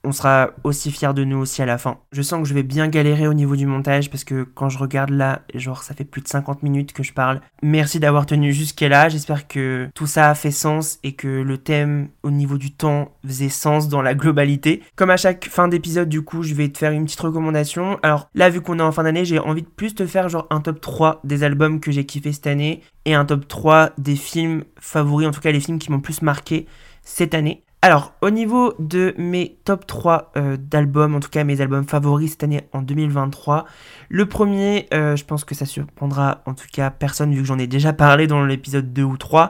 on 0.04 0.12
sera 0.12 0.52
aussi 0.64 0.92
fiers 0.92 1.14
de 1.14 1.24
nous 1.24 1.38
aussi 1.38 1.62
à 1.62 1.66
la 1.66 1.78
fin. 1.78 2.00
Je 2.12 2.22
sens 2.22 2.42
que 2.42 2.48
je 2.48 2.54
vais 2.54 2.64
bien 2.64 2.88
galérer 2.88 3.28
au 3.28 3.34
niveau 3.34 3.56
du 3.56 3.66
montage 3.66 4.10
parce 4.10 4.24
que 4.24 4.44
quand 4.44 4.70
je 4.70 4.78
regarde 4.78 5.12
là, 5.12 5.42
genre 5.54 5.84
ça 5.84 5.94
fait 5.94 6.06
plus 6.06 6.22
de 6.22 6.28
50 6.28 6.64
minutes 6.64 6.94
que 6.94 7.04
je 7.04 7.14
parle. 7.14 7.42
Merci 7.62 8.00
d'avoir 8.00 8.26
tenu 8.26 8.52
jusqu'à 8.52 8.90
là, 8.90 9.10
j'espère 9.10 9.48
que 9.48 9.90
tout 9.94 10.08
ça 10.08 10.30
a 10.30 10.36
fait 10.36 10.52
sens 10.52 11.00
et 11.04 11.14
que 11.14 11.28
le 11.28 11.58
thème 11.58 12.10
au 12.24 12.32
niveau 12.32 12.58
du 12.58 12.72
temps 12.72 13.12
faisait 13.26 13.50
sens 13.50 13.90
dans 13.90 14.02
la 14.02 14.16
globalité. 14.16 14.82
Comme 14.96 15.10
à 15.10 15.18
chaque 15.18 15.46
fin 15.46 15.68
d'épisode 15.68 16.10
du 16.10 16.24
coup, 16.24 16.44
je 16.44 16.54
vais 16.54 16.70
te 16.70 16.78
faire 16.78 16.92
une 16.92 17.06
petite 17.06 17.20
recommandation. 17.20 18.00
Alors 18.02 18.30
là 18.34 18.50
vu 18.50 18.62
qu'on 18.62 18.80
est 18.80 18.84
en 18.84 18.92
fin 18.92 19.04
d'année, 19.04 19.26
j'ai 19.26 19.40
envie 19.40 19.64
de 19.64 19.68
plus 19.68 19.94
te 19.94 20.06
faire 20.06 20.30
genre 20.30 20.48
un 20.50 20.62
top 20.62 20.82
3 20.82 21.22
des 21.24 21.44
albums 21.44 21.80
que 21.80 21.92
j'ai 21.92 22.06
kiffé 22.06 22.32
cette 22.32 22.48
année 22.48 22.82
et 23.06 23.14
un 23.14 23.26
top 23.26 23.48
3 23.48 23.92
des 23.98 24.16
films 24.16 24.64
favoris, 24.80 25.28
en 25.28 25.32
tout 25.32 25.42
cas 25.42 25.52
les 25.52 25.60
films 25.60 25.80
qui 25.80 25.92
m'ont 25.92 26.00
plus 26.00 26.22
marqué 26.22 26.66
cette 27.04 27.34
année. 27.34 27.64
Alors, 27.84 28.14
au 28.22 28.30
niveau 28.30 28.76
de 28.78 29.16
mes 29.18 29.58
top 29.66 29.88
3 29.88 30.34
euh, 30.38 30.56
d'albums, 30.56 31.16
en 31.16 31.20
tout 31.20 31.32
cas 31.32 31.44
mes 31.44 31.62
albums 31.62 31.84
favoris 31.84 32.30
cette 32.30 32.44
année 32.44 32.62
en 32.74 32.84
2023, 32.84 33.66
le 34.08 34.28
premier, 34.28 34.88
euh, 34.94 35.16
je 35.16 35.26
pense 35.26 35.44
que 35.44 35.56
ça 35.56 35.66
surprendra 35.66 36.44
en 36.46 36.54
tout 36.54 36.68
cas 36.72 36.92
personne 36.92 37.34
vu 37.34 37.42
que 37.42 37.48
j'en 37.48 37.58
ai 37.58 37.66
déjà 37.66 37.92
parlé 37.92 38.28
dans 38.28 38.46
l'épisode 38.46 38.94
2 38.94 39.02
ou 39.02 39.18
3, 39.18 39.50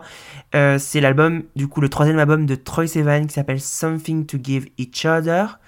euh, 0.56 0.78
c'est 0.80 1.02
l'album, 1.02 1.44
du 1.58 1.68
coup 1.68 1.82
le 1.82 1.90
troisième 1.90 2.20
album 2.20 2.46
de 2.46 2.56
Troy 2.56 2.88
Sivan 2.88 3.26
qui 3.26 3.34
s'appelle 3.34 3.60
Something 3.60 4.26
to 4.26 4.38
Give 4.42 4.66
Each 4.78 5.06
Other. 5.06 5.60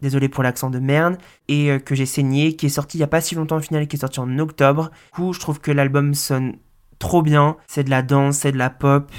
Désolé 0.00 0.28
pour 0.28 0.44
l'accent 0.44 0.70
de 0.70 0.78
merde. 0.78 1.16
Et 1.48 1.80
que 1.80 1.94
j'ai 1.94 2.04
saigné, 2.04 2.56
qui 2.56 2.66
est 2.66 2.68
sorti 2.68 2.98
il 2.98 3.00
n'y 3.00 3.04
a 3.04 3.08
pas 3.08 3.22
si 3.22 3.34
longtemps 3.36 3.56
au 3.56 3.60
final, 3.60 3.88
qui 3.88 3.96
est 3.96 4.00
sorti 4.00 4.20
en 4.20 4.38
octobre. 4.38 4.90
Du 5.14 5.22
coup, 5.22 5.32
je 5.32 5.40
trouve 5.40 5.60
que 5.60 5.70
l'album 5.70 6.12
sonne 6.12 6.56
trop 6.98 7.22
bien. 7.22 7.56
C'est 7.66 7.84
de 7.84 7.90
la 7.90 8.02
danse, 8.02 8.38
c'est 8.38 8.52
de 8.52 8.58
la 8.58 8.68
pop 8.68 9.10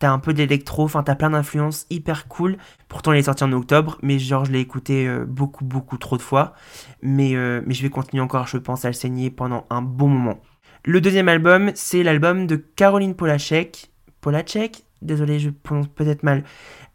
t'as 0.00 0.10
un 0.10 0.18
peu 0.18 0.32
d'électro, 0.32 0.82
enfin 0.82 1.04
t'as 1.04 1.14
plein 1.14 1.30
d'influences 1.30 1.86
hyper 1.90 2.26
cool. 2.26 2.56
Pourtant 2.88 3.12
il 3.12 3.18
est 3.18 3.24
sorti 3.24 3.44
en 3.44 3.52
octobre, 3.52 3.98
mais 4.02 4.18
genre 4.18 4.44
je 4.44 4.50
l'ai 4.50 4.60
écouté 4.60 5.06
euh, 5.06 5.24
beaucoup 5.24 5.64
beaucoup 5.64 5.98
trop 5.98 6.16
de 6.16 6.22
fois. 6.22 6.54
Mais, 7.02 7.36
euh, 7.36 7.62
mais 7.66 7.74
je 7.74 7.82
vais 7.82 7.90
continuer 7.90 8.22
encore, 8.22 8.48
je 8.48 8.56
pense, 8.56 8.84
à 8.84 8.88
le 8.88 8.94
saigner 8.94 9.30
pendant 9.30 9.66
un 9.70 9.82
bon 9.82 10.08
moment. 10.08 10.40
Le 10.84 11.00
deuxième 11.00 11.28
album, 11.28 11.70
c'est 11.74 12.02
l'album 12.02 12.46
de 12.46 12.56
Caroline 12.56 13.14
Polachek. 13.14 13.90
Polachek? 14.22 14.84
Désolé, 15.02 15.38
je 15.38 15.50
prononce 15.50 15.88
peut-être 15.88 16.22
mal. 16.22 16.44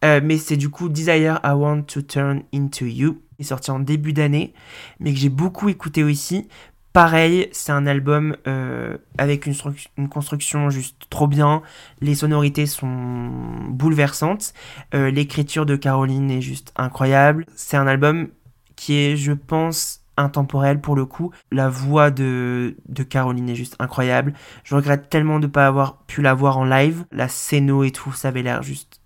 Euh, 0.04 0.20
mais 0.24 0.38
c'est 0.38 0.58
du 0.58 0.70
coup 0.70 0.90
Desire 0.90 1.40
I 1.44 1.52
Want 1.52 1.84
to 1.84 2.02
Turn 2.02 2.42
Into 2.54 2.86
You. 2.86 3.22
Il 3.38 3.46
est 3.46 3.50
sorti 3.50 3.70
en 3.70 3.80
début 3.80 4.14
d'année, 4.14 4.54
mais 5.00 5.14
que 5.14 5.20
j'ai 5.20 5.30
beaucoup 5.30 5.70
écouté 5.70 6.04
aussi 6.04 6.48
Pareil, 6.96 7.50
c'est 7.52 7.74
un 7.74 7.88
album 7.88 8.38
euh, 8.48 8.96
avec 9.18 9.48
une, 9.48 10.08
construction 10.08 10.70
juste 10.70 10.96
trop 11.10 11.28
bien. 11.28 11.62
Les 12.00 12.16
sonorités 12.16 12.68
sont 12.68 13.30
bouleversantes. 13.68 14.54
Euh, 14.94 15.12
l'écriture 15.12 15.66
de 15.66 15.76
Caroline 15.76 16.32
est 16.32 16.40
juste 16.40 16.72
incroyable. 16.78 17.48
C'est 17.54 17.76
un 17.76 17.86
album 17.86 18.30
qui 18.78 18.94
est, 18.94 19.18
je 19.18 19.34
pense, 19.34 20.06
intemporel 20.16 20.80
pour 20.80 20.96
le 20.96 21.06
coup. 21.06 21.34
La 21.52 21.68
voix 21.68 22.12
de, 22.12 22.78
de 22.88 23.04
Caroline 23.04 23.50
est 23.50 23.56
juste 23.56 23.76
incroyable. 23.80 24.32
Je 24.64 24.74
regrette 24.74 25.10
tellement 25.10 25.42
de 25.42 25.48
ne 25.48 25.52
pas 25.52 25.68
avoir 25.68 25.98
pu 26.04 26.22
la 26.22 26.34
voir 26.34 26.58
en 26.58 26.64
live. 26.64 27.04
La 27.12 27.28
scéno 27.28 27.84
et 27.84 27.92
tout, 27.92 28.14
ça 28.14 28.30
avait 28.30 28.42
l'air 28.42 28.64
juste 28.64 29.02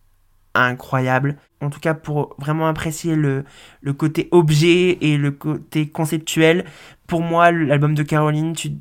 incroyable. 0.63 1.37
En 1.61 1.69
tout 1.69 1.79
cas, 1.79 1.93
pour 1.93 2.35
vraiment 2.37 2.67
apprécier 2.67 3.15
le, 3.15 3.43
le 3.81 3.93
côté 3.93 4.27
objet 4.31 4.97
et 5.01 5.17
le 5.17 5.31
côté 5.31 5.89
conceptuel, 5.89 6.65
pour 7.07 7.21
moi, 7.21 7.51
l'album 7.51 7.95
de 7.95 8.03
Caroline, 8.03 8.53
tu, 8.53 8.71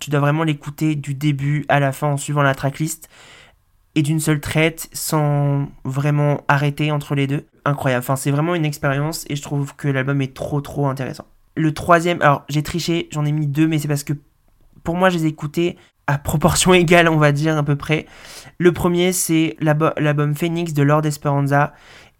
tu 0.00 0.10
dois 0.10 0.20
vraiment 0.20 0.44
l'écouter 0.44 0.94
du 0.94 1.14
début 1.14 1.64
à 1.68 1.80
la 1.80 1.92
fin 1.92 2.08
en 2.08 2.16
suivant 2.16 2.42
la 2.42 2.54
tracklist 2.54 3.08
et 3.94 4.02
d'une 4.02 4.20
seule 4.20 4.40
traite 4.40 4.88
sans 4.92 5.68
vraiment 5.84 6.42
arrêter 6.48 6.90
entre 6.90 7.14
les 7.14 7.26
deux. 7.26 7.44
Incroyable. 7.64 8.02
Enfin, 8.02 8.16
c'est 8.16 8.30
vraiment 8.30 8.54
une 8.54 8.64
expérience 8.64 9.24
et 9.28 9.36
je 9.36 9.42
trouve 9.42 9.76
que 9.76 9.88
l'album 9.88 10.20
est 10.22 10.34
trop 10.34 10.60
trop 10.60 10.86
intéressant. 10.88 11.26
Le 11.54 11.74
troisième, 11.74 12.22
alors 12.22 12.44
j'ai 12.48 12.62
triché, 12.62 13.08
j'en 13.10 13.24
ai 13.24 13.32
mis 13.32 13.46
deux, 13.46 13.68
mais 13.68 13.78
c'est 13.78 13.88
parce 13.88 14.04
que 14.04 14.14
pour 14.82 14.96
moi, 14.96 15.10
je 15.10 15.18
les 15.18 15.26
ai 15.26 15.28
écoutés 15.28 15.76
à 16.06 16.18
proportion 16.18 16.74
égale, 16.74 17.08
on 17.08 17.16
va 17.16 17.32
dire, 17.32 17.56
à 17.56 17.62
peu 17.62 17.76
près. 17.76 18.06
Le 18.58 18.72
premier, 18.72 19.12
c'est 19.12 19.56
l'album 19.60 20.34
Phoenix 20.34 20.72
de 20.72 20.82
Lord 20.82 21.06
Esperanza. 21.06 21.72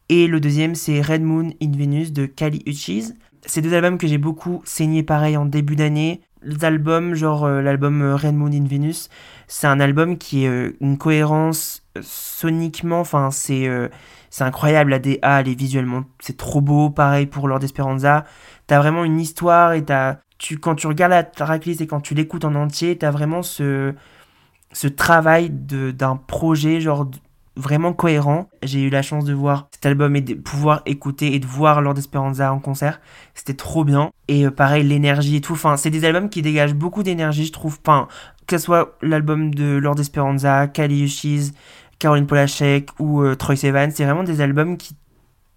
Et 0.09 0.27
le 0.27 0.41
deuxième, 0.41 0.75
c'est 0.75 1.01
Red 1.01 1.23
Moon 1.23 1.53
in 1.62 1.71
Venus 1.71 2.12
de 2.12 2.27
Kali 2.27 2.62
Uchis. 2.67 3.15
C'est 3.47 3.62
deux 3.62 3.75
albums 3.75 3.99
que 3.99 4.07
j'ai 4.07 4.19
beaucoup 4.19 4.62
saigné 4.65 5.03
pareil 5.03 5.37
en 5.37 5.47
début 5.47 5.77
d'année. 5.77 6.21
L'album, 6.43 7.15
genre 7.15 7.45
euh, 7.45 7.62
l'album 7.62 8.03
euh, 8.03 8.17
Red 8.17 8.35
Moon 8.35 8.51
in 8.53 8.67
Venus, 8.67 9.09
c'est 9.47 9.69
un 9.69 9.81
album 9.81 10.19
qui 10.19 10.45
est 10.45 10.49
euh, 10.49 10.77
une 10.81 10.99
cohérence 10.99 11.83
soniquement, 12.01 13.01
enfin 13.01 13.31
c'est 13.31 13.69
c'est 14.31 14.45
incroyable 14.45 14.91
la 14.91 14.99
DA, 14.99 15.41
elle 15.41 15.49
est 15.49 15.55
visuellement, 15.55 16.05
c'est 16.21 16.39
trop 16.39 16.62
beau, 16.62 16.89
pareil 16.89 17.27
pour 17.27 17.49
Lord 17.49 17.62
Esperanza. 17.62 18.25
T'as 18.67 18.79
vraiment 18.79 19.05
une 19.05 19.21
histoire 19.21 19.75
et 19.75 19.85
t'as 19.85 20.17
quand 20.61 20.75
tu 20.75 20.87
regardes 20.87 21.12
la 21.12 21.25
tracklist 21.25 21.80
et 21.80 21.87
quand 21.87 22.00
tu 22.00 22.14
l'écoutes 22.14 22.44
en 22.44 22.54
entier, 22.54 22.96
tu 22.99 23.06
as 23.06 23.11
vraiment 23.11 23.42
ce, 23.42 23.94
travail 24.96 25.50
d'un 25.50 26.16
projet 26.16 26.80
genre 26.80 27.11
vraiment 27.56 27.92
cohérent. 27.92 28.49
J'ai 28.62 28.82
eu 28.82 28.90
la 28.90 29.02
chance 29.02 29.25
de 29.25 29.34
voir 29.34 29.68
cet 29.72 29.84
album 29.87 30.16
et 30.16 30.20
de 30.20 30.34
pouvoir 30.34 30.82
écouter 30.87 31.34
et 31.34 31.38
de 31.38 31.46
voir 31.46 31.82
Lord 31.82 31.99
Esperanza 31.99 32.52
en 32.52 32.58
concert. 32.58 33.00
C'était 33.34 33.54
trop 33.54 33.84
bien. 33.84 34.11
Et 34.28 34.46
euh, 34.46 34.50
pareil, 34.50 34.84
l'énergie 34.84 35.37
et 35.37 35.40
tout. 35.40 35.52
Enfin, 35.52 35.76
c'est 35.76 35.90
des 35.90 36.04
albums 36.04 36.30
qui 36.30 36.40
dégagent 36.40 36.75
beaucoup 36.75 37.02
d'énergie, 37.02 37.44
je 37.44 37.52
trouve. 37.52 37.78
Que 38.46 38.56
ce 38.58 38.64
soit 38.64 38.96
l'album 39.02 39.54
de 39.54 39.76
Lord 39.76 40.00
Esperanza, 40.00 40.66
Kali 40.66 41.02
Uchis, 41.02 41.52
Caroline 42.02 42.26
Polachek 42.26 42.88
ou 42.99 43.22
euh, 43.22 43.37
Troy 43.37 43.54
Sivan, 43.54 43.90
c'est 43.94 44.04
vraiment 44.04 44.25
des 44.25 44.40
albums 44.40 44.76
qui 44.76 44.96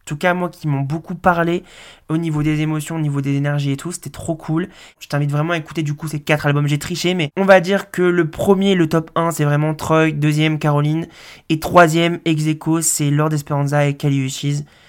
tout 0.06 0.18
cas 0.18 0.34
moi 0.34 0.50
qui 0.50 0.68
m'ont 0.68 0.82
beaucoup 0.82 1.16
parlé 1.16 1.64
au 2.10 2.18
niveau 2.18 2.44
des 2.44 2.62
émotions, 2.62 2.96
au 2.96 3.00
niveau 3.00 3.22
des 3.22 3.36
énergies 3.36 3.72
et 3.72 3.78
tout, 3.78 3.92
c'était 3.92 4.10
trop 4.10 4.36
cool. 4.36 4.70
Je 5.00 5.08
t'invite 5.08 5.32
vraiment 5.32 5.54
à 5.54 5.58
écouter 5.58 5.84
du 5.84 5.96
coup 5.96 6.08
ces 6.08 6.20
quatre 6.20 6.46
albums, 6.46 6.68
j'ai 6.68 6.80
triché, 6.80 7.14
mais 7.14 7.30
on 7.38 7.46
va 7.46 7.60
dire 7.60 7.92
que 7.92 8.02
le 8.02 8.30
premier, 8.30 8.76
le 8.76 8.88
top 8.88 9.12
1, 9.16 9.32
c'est 9.32 9.46
vraiment 9.46 9.74
Troy, 9.74 10.12
deuxième 10.12 10.60
Caroline, 10.60 11.08
et 11.50 11.60
troisième 11.60 12.20
ex 12.26 12.44
c'est 12.82 13.10
Lord 13.10 13.34
Esperanza 13.34 13.86
et 13.86 13.96
Kali 13.96 14.32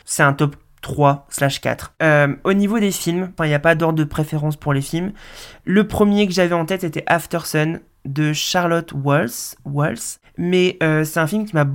C'est 0.05 0.23
un 0.23 0.33
top 0.33 0.57
3 0.83 1.27
slash 1.31 1.61
4. 1.61 1.95
Euh, 2.03 2.37
au 2.45 2.53
niveau 2.53 2.79
des 2.79 2.91
films, 2.91 3.33
il 3.41 3.47
n'y 3.47 3.55
a 3.55 3.59
pas 3.59 3.75
d'ordre 3.75 3.99
de 3.99 4.05
préférence 4.05 4.57
pour 4.57 4.73
les 4.73 4.83
films. 4.83 5.13
Le 5.65 5.87
premier 5.89 6.27
que 6.27 6.33
j'avais 6.33 6.55
en 6.55 6.65
tête 6.65 6.83
c'était 6.83 7.05
After 7.07 7.41
Sun 7.45 7.81
de 8.05 8.33
Charlotte. 8.33 8.93
Walls. 8.93 9.97
Mais 10.39 10.77
euh, 10.83 11.05
c'est 11.05 11.19
un 11.19 11.27
film 11.27 11.47
qui 11.47 11.55
m'a 11.55 11.67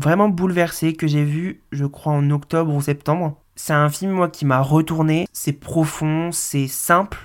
vraiment 0.00 0.28
bouleversé 0.28 0.94
que 0.94 1.06
j'ai 1.06 1.24
vu, 1.24 1.62
je 1.72 1.84
crois, 1.84 2.12
en 2.12 2.30
octobre 2.30 2.74
ou 2.74 2.80
septembre. 2.80 3.36
C'est 3.54 3.72
un 3.72 3.90
film, 3.90 4.12
moi, 4.12 4.28
qui 4.28 4.46
m'a 4.46 4.60
retourné. 4.60 5.26
C'est 5.32 5.52
profond, 5.52 6.32
c'est 6.32 6.68
simple, 6.68 7.18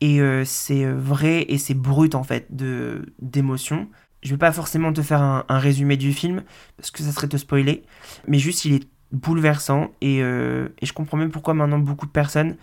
et 0.00 0.20
euh, 0.20 0.44
c'est 0.44 0.84
euh, 0.84 0.94
vrai, 0.96 1.44
et 1.48 1.58
c'est 1.58 1.74
brut, 1.74 2.14
en 2.14 2.22
fait, 2.22 2.46
d'émotion. 2.50 3.88
Je 4.22 4.30
vais 4.30 4.38
pas 4.38 4.52
forcément 4.52 4.92
te 4.92 5.02
faire 5.02 5.20
un, 5.20 5.44
résumé 5.48 5.96
du 5.96 6.12
film, 6.12 6.42
parce 6.76 6.90
que 6.90 7.02
ça 7.02 7.12
serait 7.12 7.28
te 7.28 7.36
spoiler, 7.36 7.82
mais 8.28 8.38
juste, 8.38 8.64
il 8.64 8.74
est 8.74 8.88
bouleversant, 9.12 9.90
et, 10.00 10.22
euh, 10.22 10.68
et 10.80 10.86
je 10.86 10.92
comprends 10.92 11.16
même 11.16 11.30
pourquoi 11.30 11.54
maintenant 11.54 11.78
beaucoup 11.78 12.06
de 12.06 12.12
personnes 12.12 12.56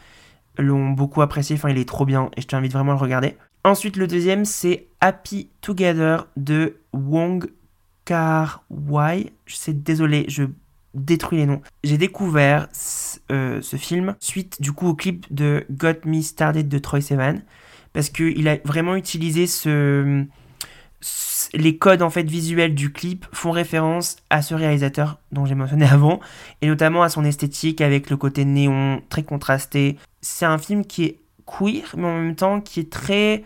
l'ont 0.58 0.90
beaucoup 0.90 1.22
apprécié. 1.22 1.56
Enfin, 1.56 1.70
il 1.70 1.78
est 1.78 1.88
trop 1.88 2.06
bien, 2.06 2.32
et 2.38 2.42
je 2.42 2.48
t'invite 2.48 2.72
vraiment 2.72 2.94
à 2.94 2.96
le 2.96 3.02
regarder. 3.02 3.38
Ensuite, 3.64 3.96
le 3.96 4.08
deuxième, 4.08 4.44
c'est 4.44 4.88
Happy 5.02 5.50
Together 5.62 6.28
de 6.36 6.78
Wong 6.94 7.48
car 8.06 8.64
why? 8.70 9.32
Je 9.46 9.56
sais, 9.56 9.74
désolé, 9.74 10.26
je 10.28 10.44
détruis 10.94 11.40
les 11.40 11.46
noms. 11.46 11.62
J'ai 11.84 11.98
découvert 11.98 12.68
euh, 13.32 13.62
ce 13.62 13.76
film 13.78 14.16
suite 14.20 14.62
du 14.62 14.72
coup 14.72 14.88
au 14.88 14.96
clip 14.96 15.26
de 15.34 15.66
Got 15.72 16.06
Me 16.06 16.22
Started 16.22 16.68
de 16.68 16.78
Troy 16.80 17.02
Sivan 17.02 17.36
parce 17.94 18.10
qu'il 18.10 18.48
a 18.48 18.58
vraiment 18.66 18.96
utilisé 18.96 19.48
ce 19.48 20.26
les 21.54 21.78
codes 21.78 22.04
en 22.04 22.10
fait 22.10 22.24
visuels 22.24 22.76
du 22.76 22.92
clip 22.92 23.26
font 23.32 23.52
référence 23.52 24.18
à 24.30 24.42
ce 24.42 24.54
réalisateur 24.54 25.20
dont 25.32 25.46
j'ai 25.46 25.56
mentionné 25.56 25.86
avant 25.90 26.20
et 26.62 26.68
notamment 26.68 27.04
à 27.04 27.10
son 27.10 27.26
esthétique 27.26 27.82
avec 27.82 28.10
le 28.10 28.18
côté 28.18 28.46
néon 28.46 29.02
très 29.10 29.24
contrasté. 29.24 29.98
C'est 30.22 30.46
un 30.46 30.58
film 30.58 30.86
qui 30.86 31.04
est 31.06 31.20
queer 31.46 31.96
mais 31.98 32.08
en 32.08 32.18
même 32.18 32.36
temps 32.36 32.62
qui 32.62 32.82
est 32.82 32.92
très 32.92 33.44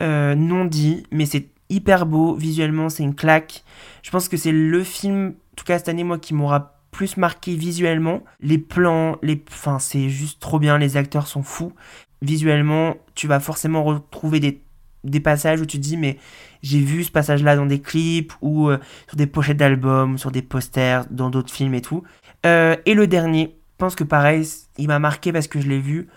euh, 0.00 0.34
non 0.34 0.64
dit 0.64 1.04
mais 1.10 1.26
c'est 1.26 1.48
hyper 1.74 2.06
beau 2.06 2.34
visuellement 2.34 2.88
c'est 2.88 3.02
une 3.02 3.14
claque. 3.14 3.64
Je 4.02 4.10
pense 4.10 4.28
que 4.28 4.36
c'est 4.36 4.52
le 4.52 4.84
film 4.84 5.34
en 5.52 5.56
tout 5.56 5.64
cas 5.64 5.78
cette 5.78 5.88
année 5.88 6.04
moi 6.04 6.18
qui 6.18 6.34
m'aura 6.34 6.74
plus 6.90 7.16
marqué 7.16 7.56
visuellement. 7.56 8.22
Les 8.40 8.58
plans, 8.58 9.16
les 9.22 9.42
enfin 9.50 9.78
c'est 9.78 10.08
juste 10.08 10.40
trop 10.40 10.58
bien, 10.58 10.78
les 10.78 10.96
acteurs 10.96 11.26
sont 11.26 11.42
fous. 11.42 11.72
Visuellement, 12.22 12.96
tu 13.14 13.26
vas 13.26 13.40
forcément 13.40 13.82
retrouver 13.84 14.40
des 14.40 14.62
des 15.02 15.20
passages 15.20 15.60
où 15.60 15.66
tu 15.66 15.76
te 15.76 15.82
dis 15.82 15.98
mais 15.98 16.18
j'ai 16.62 16.80
vu 16.80 17.04
ce 17.04 17.10
passage 17.10 17.42
là 17.42 17.56
dans 17.56 17.66
des 17.66 17.80
clips 17.80 18.32
ou 18.40 18.70
euh, 18.70 18.78
sur 19.06 19.16
des 19.16 19.26
pochettes 19.26 19.58
d'albums, 19.58 20.16
sur 20.16 20.30
des 20.30 20.40
posters, 20.40 21.04
dans 21.10 21.28
d'autres 21.28 21.52
films 21.52 21.74
et 21.74 21.82
tout. 21.82 22.04
Euh, 22.46 22.76
et 22.86 22.94
le 22.94 23.06
dernier, 23.06 23.56
je 23.72 23.76
pense 23.78 23.96
que 23.96 24.04
pareil, 24.04 24.48
il 24.78 24.88
m'a 24.88 24.98
marqué 24.98 25.32
parce 25.32 25.48
que 25.48 25.60
je 25.60 25.68
l'ai 25.68 25.80
vu. 25.80 26.08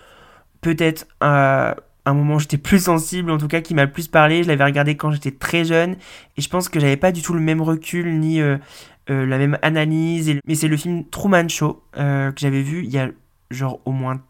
Peut-être 0.61 1.07
euh, 1.23 1.73
un 2.09 2.13
moment 2.13 2.35
où 2.35 2.39
j'étais 2.39 2.57
plus 2.57 2.83
sensible, 2.85 3.31
en 3.31 3.37
tout 3.37 3.47
cas 3.47 3.61
qui 3.61 3.73
m'a 3.73 3.85
le 3.85 3.91
plus 3.91 4.07
parlé. 4.07 4.43
Je 4.43 4.47
l'avais 4.47 4.63
regardé 4.63 4.95
quand 4.95 5.11
j'étais 5.11 5.31
très 5.31 5.65
jeune 5.65 5.95
et 6.37 6.41
je 6.41 6.49
pense 6.49 6.69
que 6.69 6.79
j'avais 6.79 6.97
pas 6.97 7.11
du 7.11 7.21
tout 7.21 7.33
le 7.33 7.39
même 7.39 7.61
recul 7.61 8.19
ni 8.19 8.39
la 8.39 9.37
même 9.37 9.57
analyse. 9.61 10.33
Mais 10.45 10.55
c'est 10.55 10.67
le 10.67 10.77
film 10.77 11.05
Truman 11.05 11.47
Show 11.47 11.83
que 11.93 12.33
j'avais 12.37 12.61
vu 12.61 12.83
il 12.83 12.89
y 12.89 12.99
a 12.99 13.09
genre 13.51 13.79
au 13.85 13.91
moins 13.91 14.21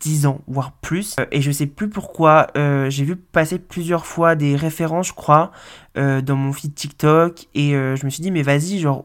10 0.00 0.26
ans, 0.26 0.40
voire 0.46 0.72
plus. 0.72 1.16
Euh, 1.18 1.26
et 1.30 1.40
je 1.40 1.50
sais 1.50 1.66
plus 1.66 1.88
pourquoi, 1.88 2.48
euh, 2.56 2.90
j'ai 2.90 3.04
vu 3.04 3.16
passer 3.16 3.58
plusieurs 3.58 4.06
fois 4.06 4.34
des 4.34 4.56
références, 4.56 5.08
je 5.08 5.12
crois, 5.12 5.50
euh, 5.96 6.20
dans 6.20 6.36
mon 6.36 6.52
feed 6.52 6.74
TikTok. 6.74 7.46
Et 7.54 7.70
je 7.72 8.04
me 8.04 8.10
suis 8.10 8.22
dit, 8.22 8.30
mais 8.30 8.42
vas-y, 8.42 8.78
genre, 8.78 9.04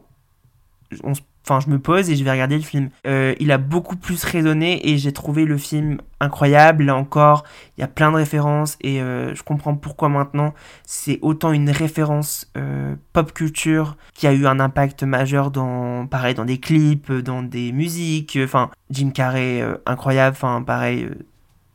on 1.02 1.14
se 1.14 1.22
Enfin, 1.46 1.60
je 1.60 1.68
me 1.70 1.78
pose 1.78 2.08
et 2.08 2.16
je 2.16 2.24
vais 2.24 2.30
regarder 2.30 2.56
le 2.56 2.62
film. 2.62 2.88
Euh, 3.06 3.34
il 3.38 3.52
a 3.52 3.58
beaucoup 3.58 3.96
plus 3.96 4.24
résonné 4.24 4.88
et 4.88 4.96
j'ai 4.96 5.12
trouvé 5.12 5.44
le 5.44 5.58
film 5.58 5.98
incroyable. 6.18 6.84
Là 6.84 6.96
encore, 6.96 7.44
il 7.76 7.82
y 7.82 7.84
a 7.84 7.86
plein 7.86 8.10
de 8.10 8.16
références 8.16 8.78
et 8.80 9.02
euh, 9.02 9.34
je 9.34 9.42
comprends 9.42 9.74
pourquoi 9.74 10.08
maintenant 10.08 10.54
c'est 10.86 11.18
autant 11.20 11.52
une 11.52 11.68
référence 11.68 12.50
euh, 12.56 12.94
pop 13.12 13.34
culture 13.34 13.98
qui 14.14 14.26
a 14.26 14.32
eu 14.32 14.46
un 14.46 14.58
impact 14.58 15.02
majeur 15.02 15.50
dans, 15.50 16.06
pareil, 16.06 16.32
dans 16.32 16.46
des 16.46 16.58
clips, 16.58 17.12
dans 17.12 17.42
des 17.42 17.72
musiques. 17.72 18.38
Enfin, 18.42 18.70
Jim 18.88 19.10
Carrey, 19.10 19.62
incroyable. 19.84 20.34
Enfin, 20.36 20.62
pareil, 20.62 21.10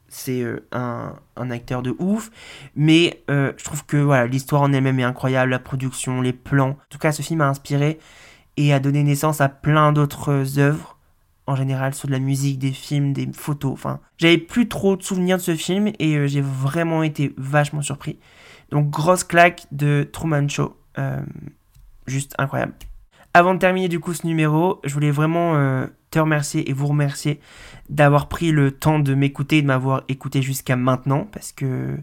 c'est 0.08 0.44
un, 0.72 1.14
un, 1.38 1.52
acteur 1.52 1.84
de 1.84 1.96
ouf. 2.00 2.32
Mais 2.76 3.22
je 3.28 3.64
trouve 3.64 3.86
que 3.86 3.98
voilà, 3.98 4.26
l'histoire 4.26 4.64
en 4.64 4.74
elle-même 4.74 5.00
est 5.00 5.04
incroyable, 5.04 5.52
la 5.52 5.60
production, 5.60 6.22
les 6.22 6.34
plans. 6.34 6.70
En 6.70 6.78
tout 6.90 6.98
cas, 6.98 7.12
ce 7.12 7.22
film 7.22 7.42
a 7.42 7.48
inspiré 7.48 8.00
et 8.60 8.74
a 8.74 8.80
donné 8.82 9.04
naissance 9.04 9.40
à 9.40 9.48
plein 9.48 9.94
d'autres 9.94 10.60
œuvres 10.60 10.98
en 11.48 11.56
général 11.56 11.96
sur 11.96 12.10
de 12.10 12.12
la 12.12 12.20
musique, 12.20 12.60
des 12.60 12.74
films, 12.74 13.14
des 13.14 13.30
photos. 13.34 13.72
Enfin, 13.72 14.02
j'avais 14.18 14.38
plus 14.38 14.68
trop 14.68 14.98
de 14.98 15.02
souvenirs 15.02 15.38
de 15.38 15.42
ce 15.42 15.56
film 15.56 15.94
et 15.98 16.18
euh, 16.18 16.28
j'ai 16.28 16.42
vraiment 16.42 17.02
été 17.02 17.34
vachement 17.38 17.82
surpris. 17.82 18.20
Donc 18.70 18.90
grosse 18.90 19.24
claque 19.24 19.66
de 19.72 20.08
Truman 20.12 20.50
Show, 20.50 20.76
euh, 20.98 21.22
juste 22.06 22.36
incroyable. 22.38 22.74
Avant 23.34 23.54
de 23.54 23.60
terminer 23.60 23.88
du 23.88 24.02
coup 24.02 24.14
ce 24.14 24.28
numéro, 24.28 24.82
je 24.84 24.94
voulais 24.94 25.12
vraiment 25.12 25.56
euh, 25.56 25.88
te 26.12 26.20
remercier 26.20 26.70
et 26.70 26.74
vous 26.74 26.88
remercier 26.88 27.40
d'avoir 27.88 28.28
pris 28.28 28.52
le 28.52 28.72
temps 28.72 29.00
de 29.00 29.14
m'écouter 29.14 29.62
de 29.62 29.68
m'avoir 29.68 30.04
écouté 30.10 30.42
jusqu'à 30.42 30.76
maintenant 30.76 31.28
parce 31.32 31.54
que 31.54 31.98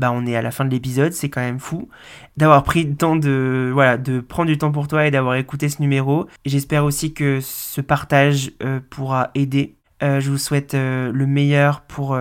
bah 0.00 0.10
on 0.12 0.26
est 0.26 0.34
à 0.34 0.42
la 0.42 0.50
fin 0.50 0.64
de 0.64 0.70
l'épisode, 0.70 1.12
c'est 1.12 1.28
quand 1.28 1.40
même 1.40 1.60
fou 1.60 1.88
d'avoir 2.36 2.62
pris 2.62 2.84
le 2.84 2.96
temps 2.96 3.16
de 3.16 3.70
voilà, 3.72 3.98
de 3.98 4.20
prendre 4.20 4.48
du 4.48 4.56
temps 4.56 4.72
pour 4.72 4.88
toi 4.88 5.06
et 5.06 5.10
d'avoir 5.10 5.34
écouté 5.34 5.68
ce 5.68 5.80
numéro. 5.80 6.26
J'espère 6.46 6.84
aussi 6.84 7.12
que 7.12 7.40
ce 7.40 7.80
partage 7.80 8.52
euh, 8.62 8.80
pourra 8.88 9.30
aider. 9.34 9.76
Euh, 10.02 10.20
je 10.20 10.30
vous 10.30 10.38
souhaite 10.38 10.72
euh, 10.74 11.12
le 11.12 11.26
meilleur 11.26 11.82
pour 11.82 12.18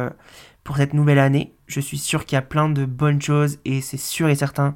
cette 0.76 0.94
nouvelle 0.94 1.20
année. 1.20 1.54
Je 1.68 1.80
suis 1.80 1.98
sûr 1.98 2.26
qu'il 2.26 2.36
y 2.36 2.38
a 2.38 2.42
plein 2.42 2.70
de 2.70 2.86
bonnes 2.86 3.22
choses 3.22 3.60
et 3.66 3.82
c'est 3.82 3.98
sûr 3.98 4.30
et 4.30 4.36
certain 4.36 4.76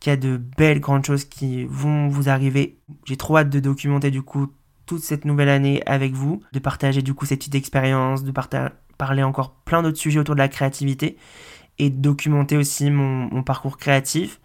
qu'il 0.00 0.10
y 0.10 0.14
a 0.14 0.16
de 0.16 0.38
belles 0.38 0.80
grandes 0.80 1.04
choses 1.04 1.24
qui 1.24 1.64
vont 1.64 2.08
vous 2.08 2.28
arriver. 2.28 2.78
J'ai 3.04 3.16
trop 3.16 3.36
hâte 3.36 3.50
de 3.50 3.60
documenter 3.60 4.10
du 4.10 4.22
coup 4.22 4.48
toute 4.86 5.02
cette 5.02 5.24
nouvelle 5.24 5.50
année 5.50 5.82
avec 5.86 6.14
vous, 6.14 6.42
de 6.52 6.58
partager 6.58 7.02
du 7.02 7.14
coup 7.14 7.26
cette 7.26 7.40
petite 7.40 7.54
expérience, 7.54 8.24
de 8.24 8.32
parler 8.96 9.22
encore 9.22 9.54
plein 9.64 9.82
d'autres 9.82 9.98
sujets 9.98 10.18
autour 10.18 10.34
de 10.34 10.40
la 10.40 10.48
créativité 10.48 11.16
et 11.80 11.88
documenter 11.88 12.56
aussi 12.58 12.90
mon, 12.90 13.42
parcours 13.42 13.78
créatif. 13.78 14.40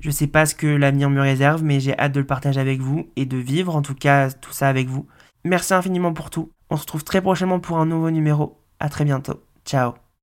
Je 0.00 0.10
sais 0.10 0.26
pas 0.26 0.46
ce 0.46 0.54
que 0.54 0.66
l'avenir 0.66 1.10
me 1.10 1.20
réserve, 1.20 1.62
mais 1.62 1.80
j'ai 1.80 1.96
hâte 1.98 2.12
de 2.12 2.20
le 2.20 2.26
partager 2.26 2.60
avec 2.60 2.80
vous 2.80 3.10
et 3.16 3.26
de 3.26 3.36
vivre 3.36 3.76
en 3.76 3.82
tout 3.82 3.94
cas 3.94 4.30
tout 4.30 4.52
ça 4.52 4.68
avec 4.68 4.88
vous. 4.88 5.06
Merci 5.44 5.74
infiniment 5.74 6.14
pour 6.14 6.30
tout. 6.30 6.50
On 6.70 6.76
se 6.76 6.82
retrouve 6.82 7.04
très 7.04 7.20
prochainement 7.20 7.60
pour 7.60 7.78
un 7.78 7.86
nouveau 7.86 8.10
numéro. 8.10 8.60
À 8.80 8.88
très 8.88 9.04
bientôt. 9.04 9.42
Ciao. 9.64 10.07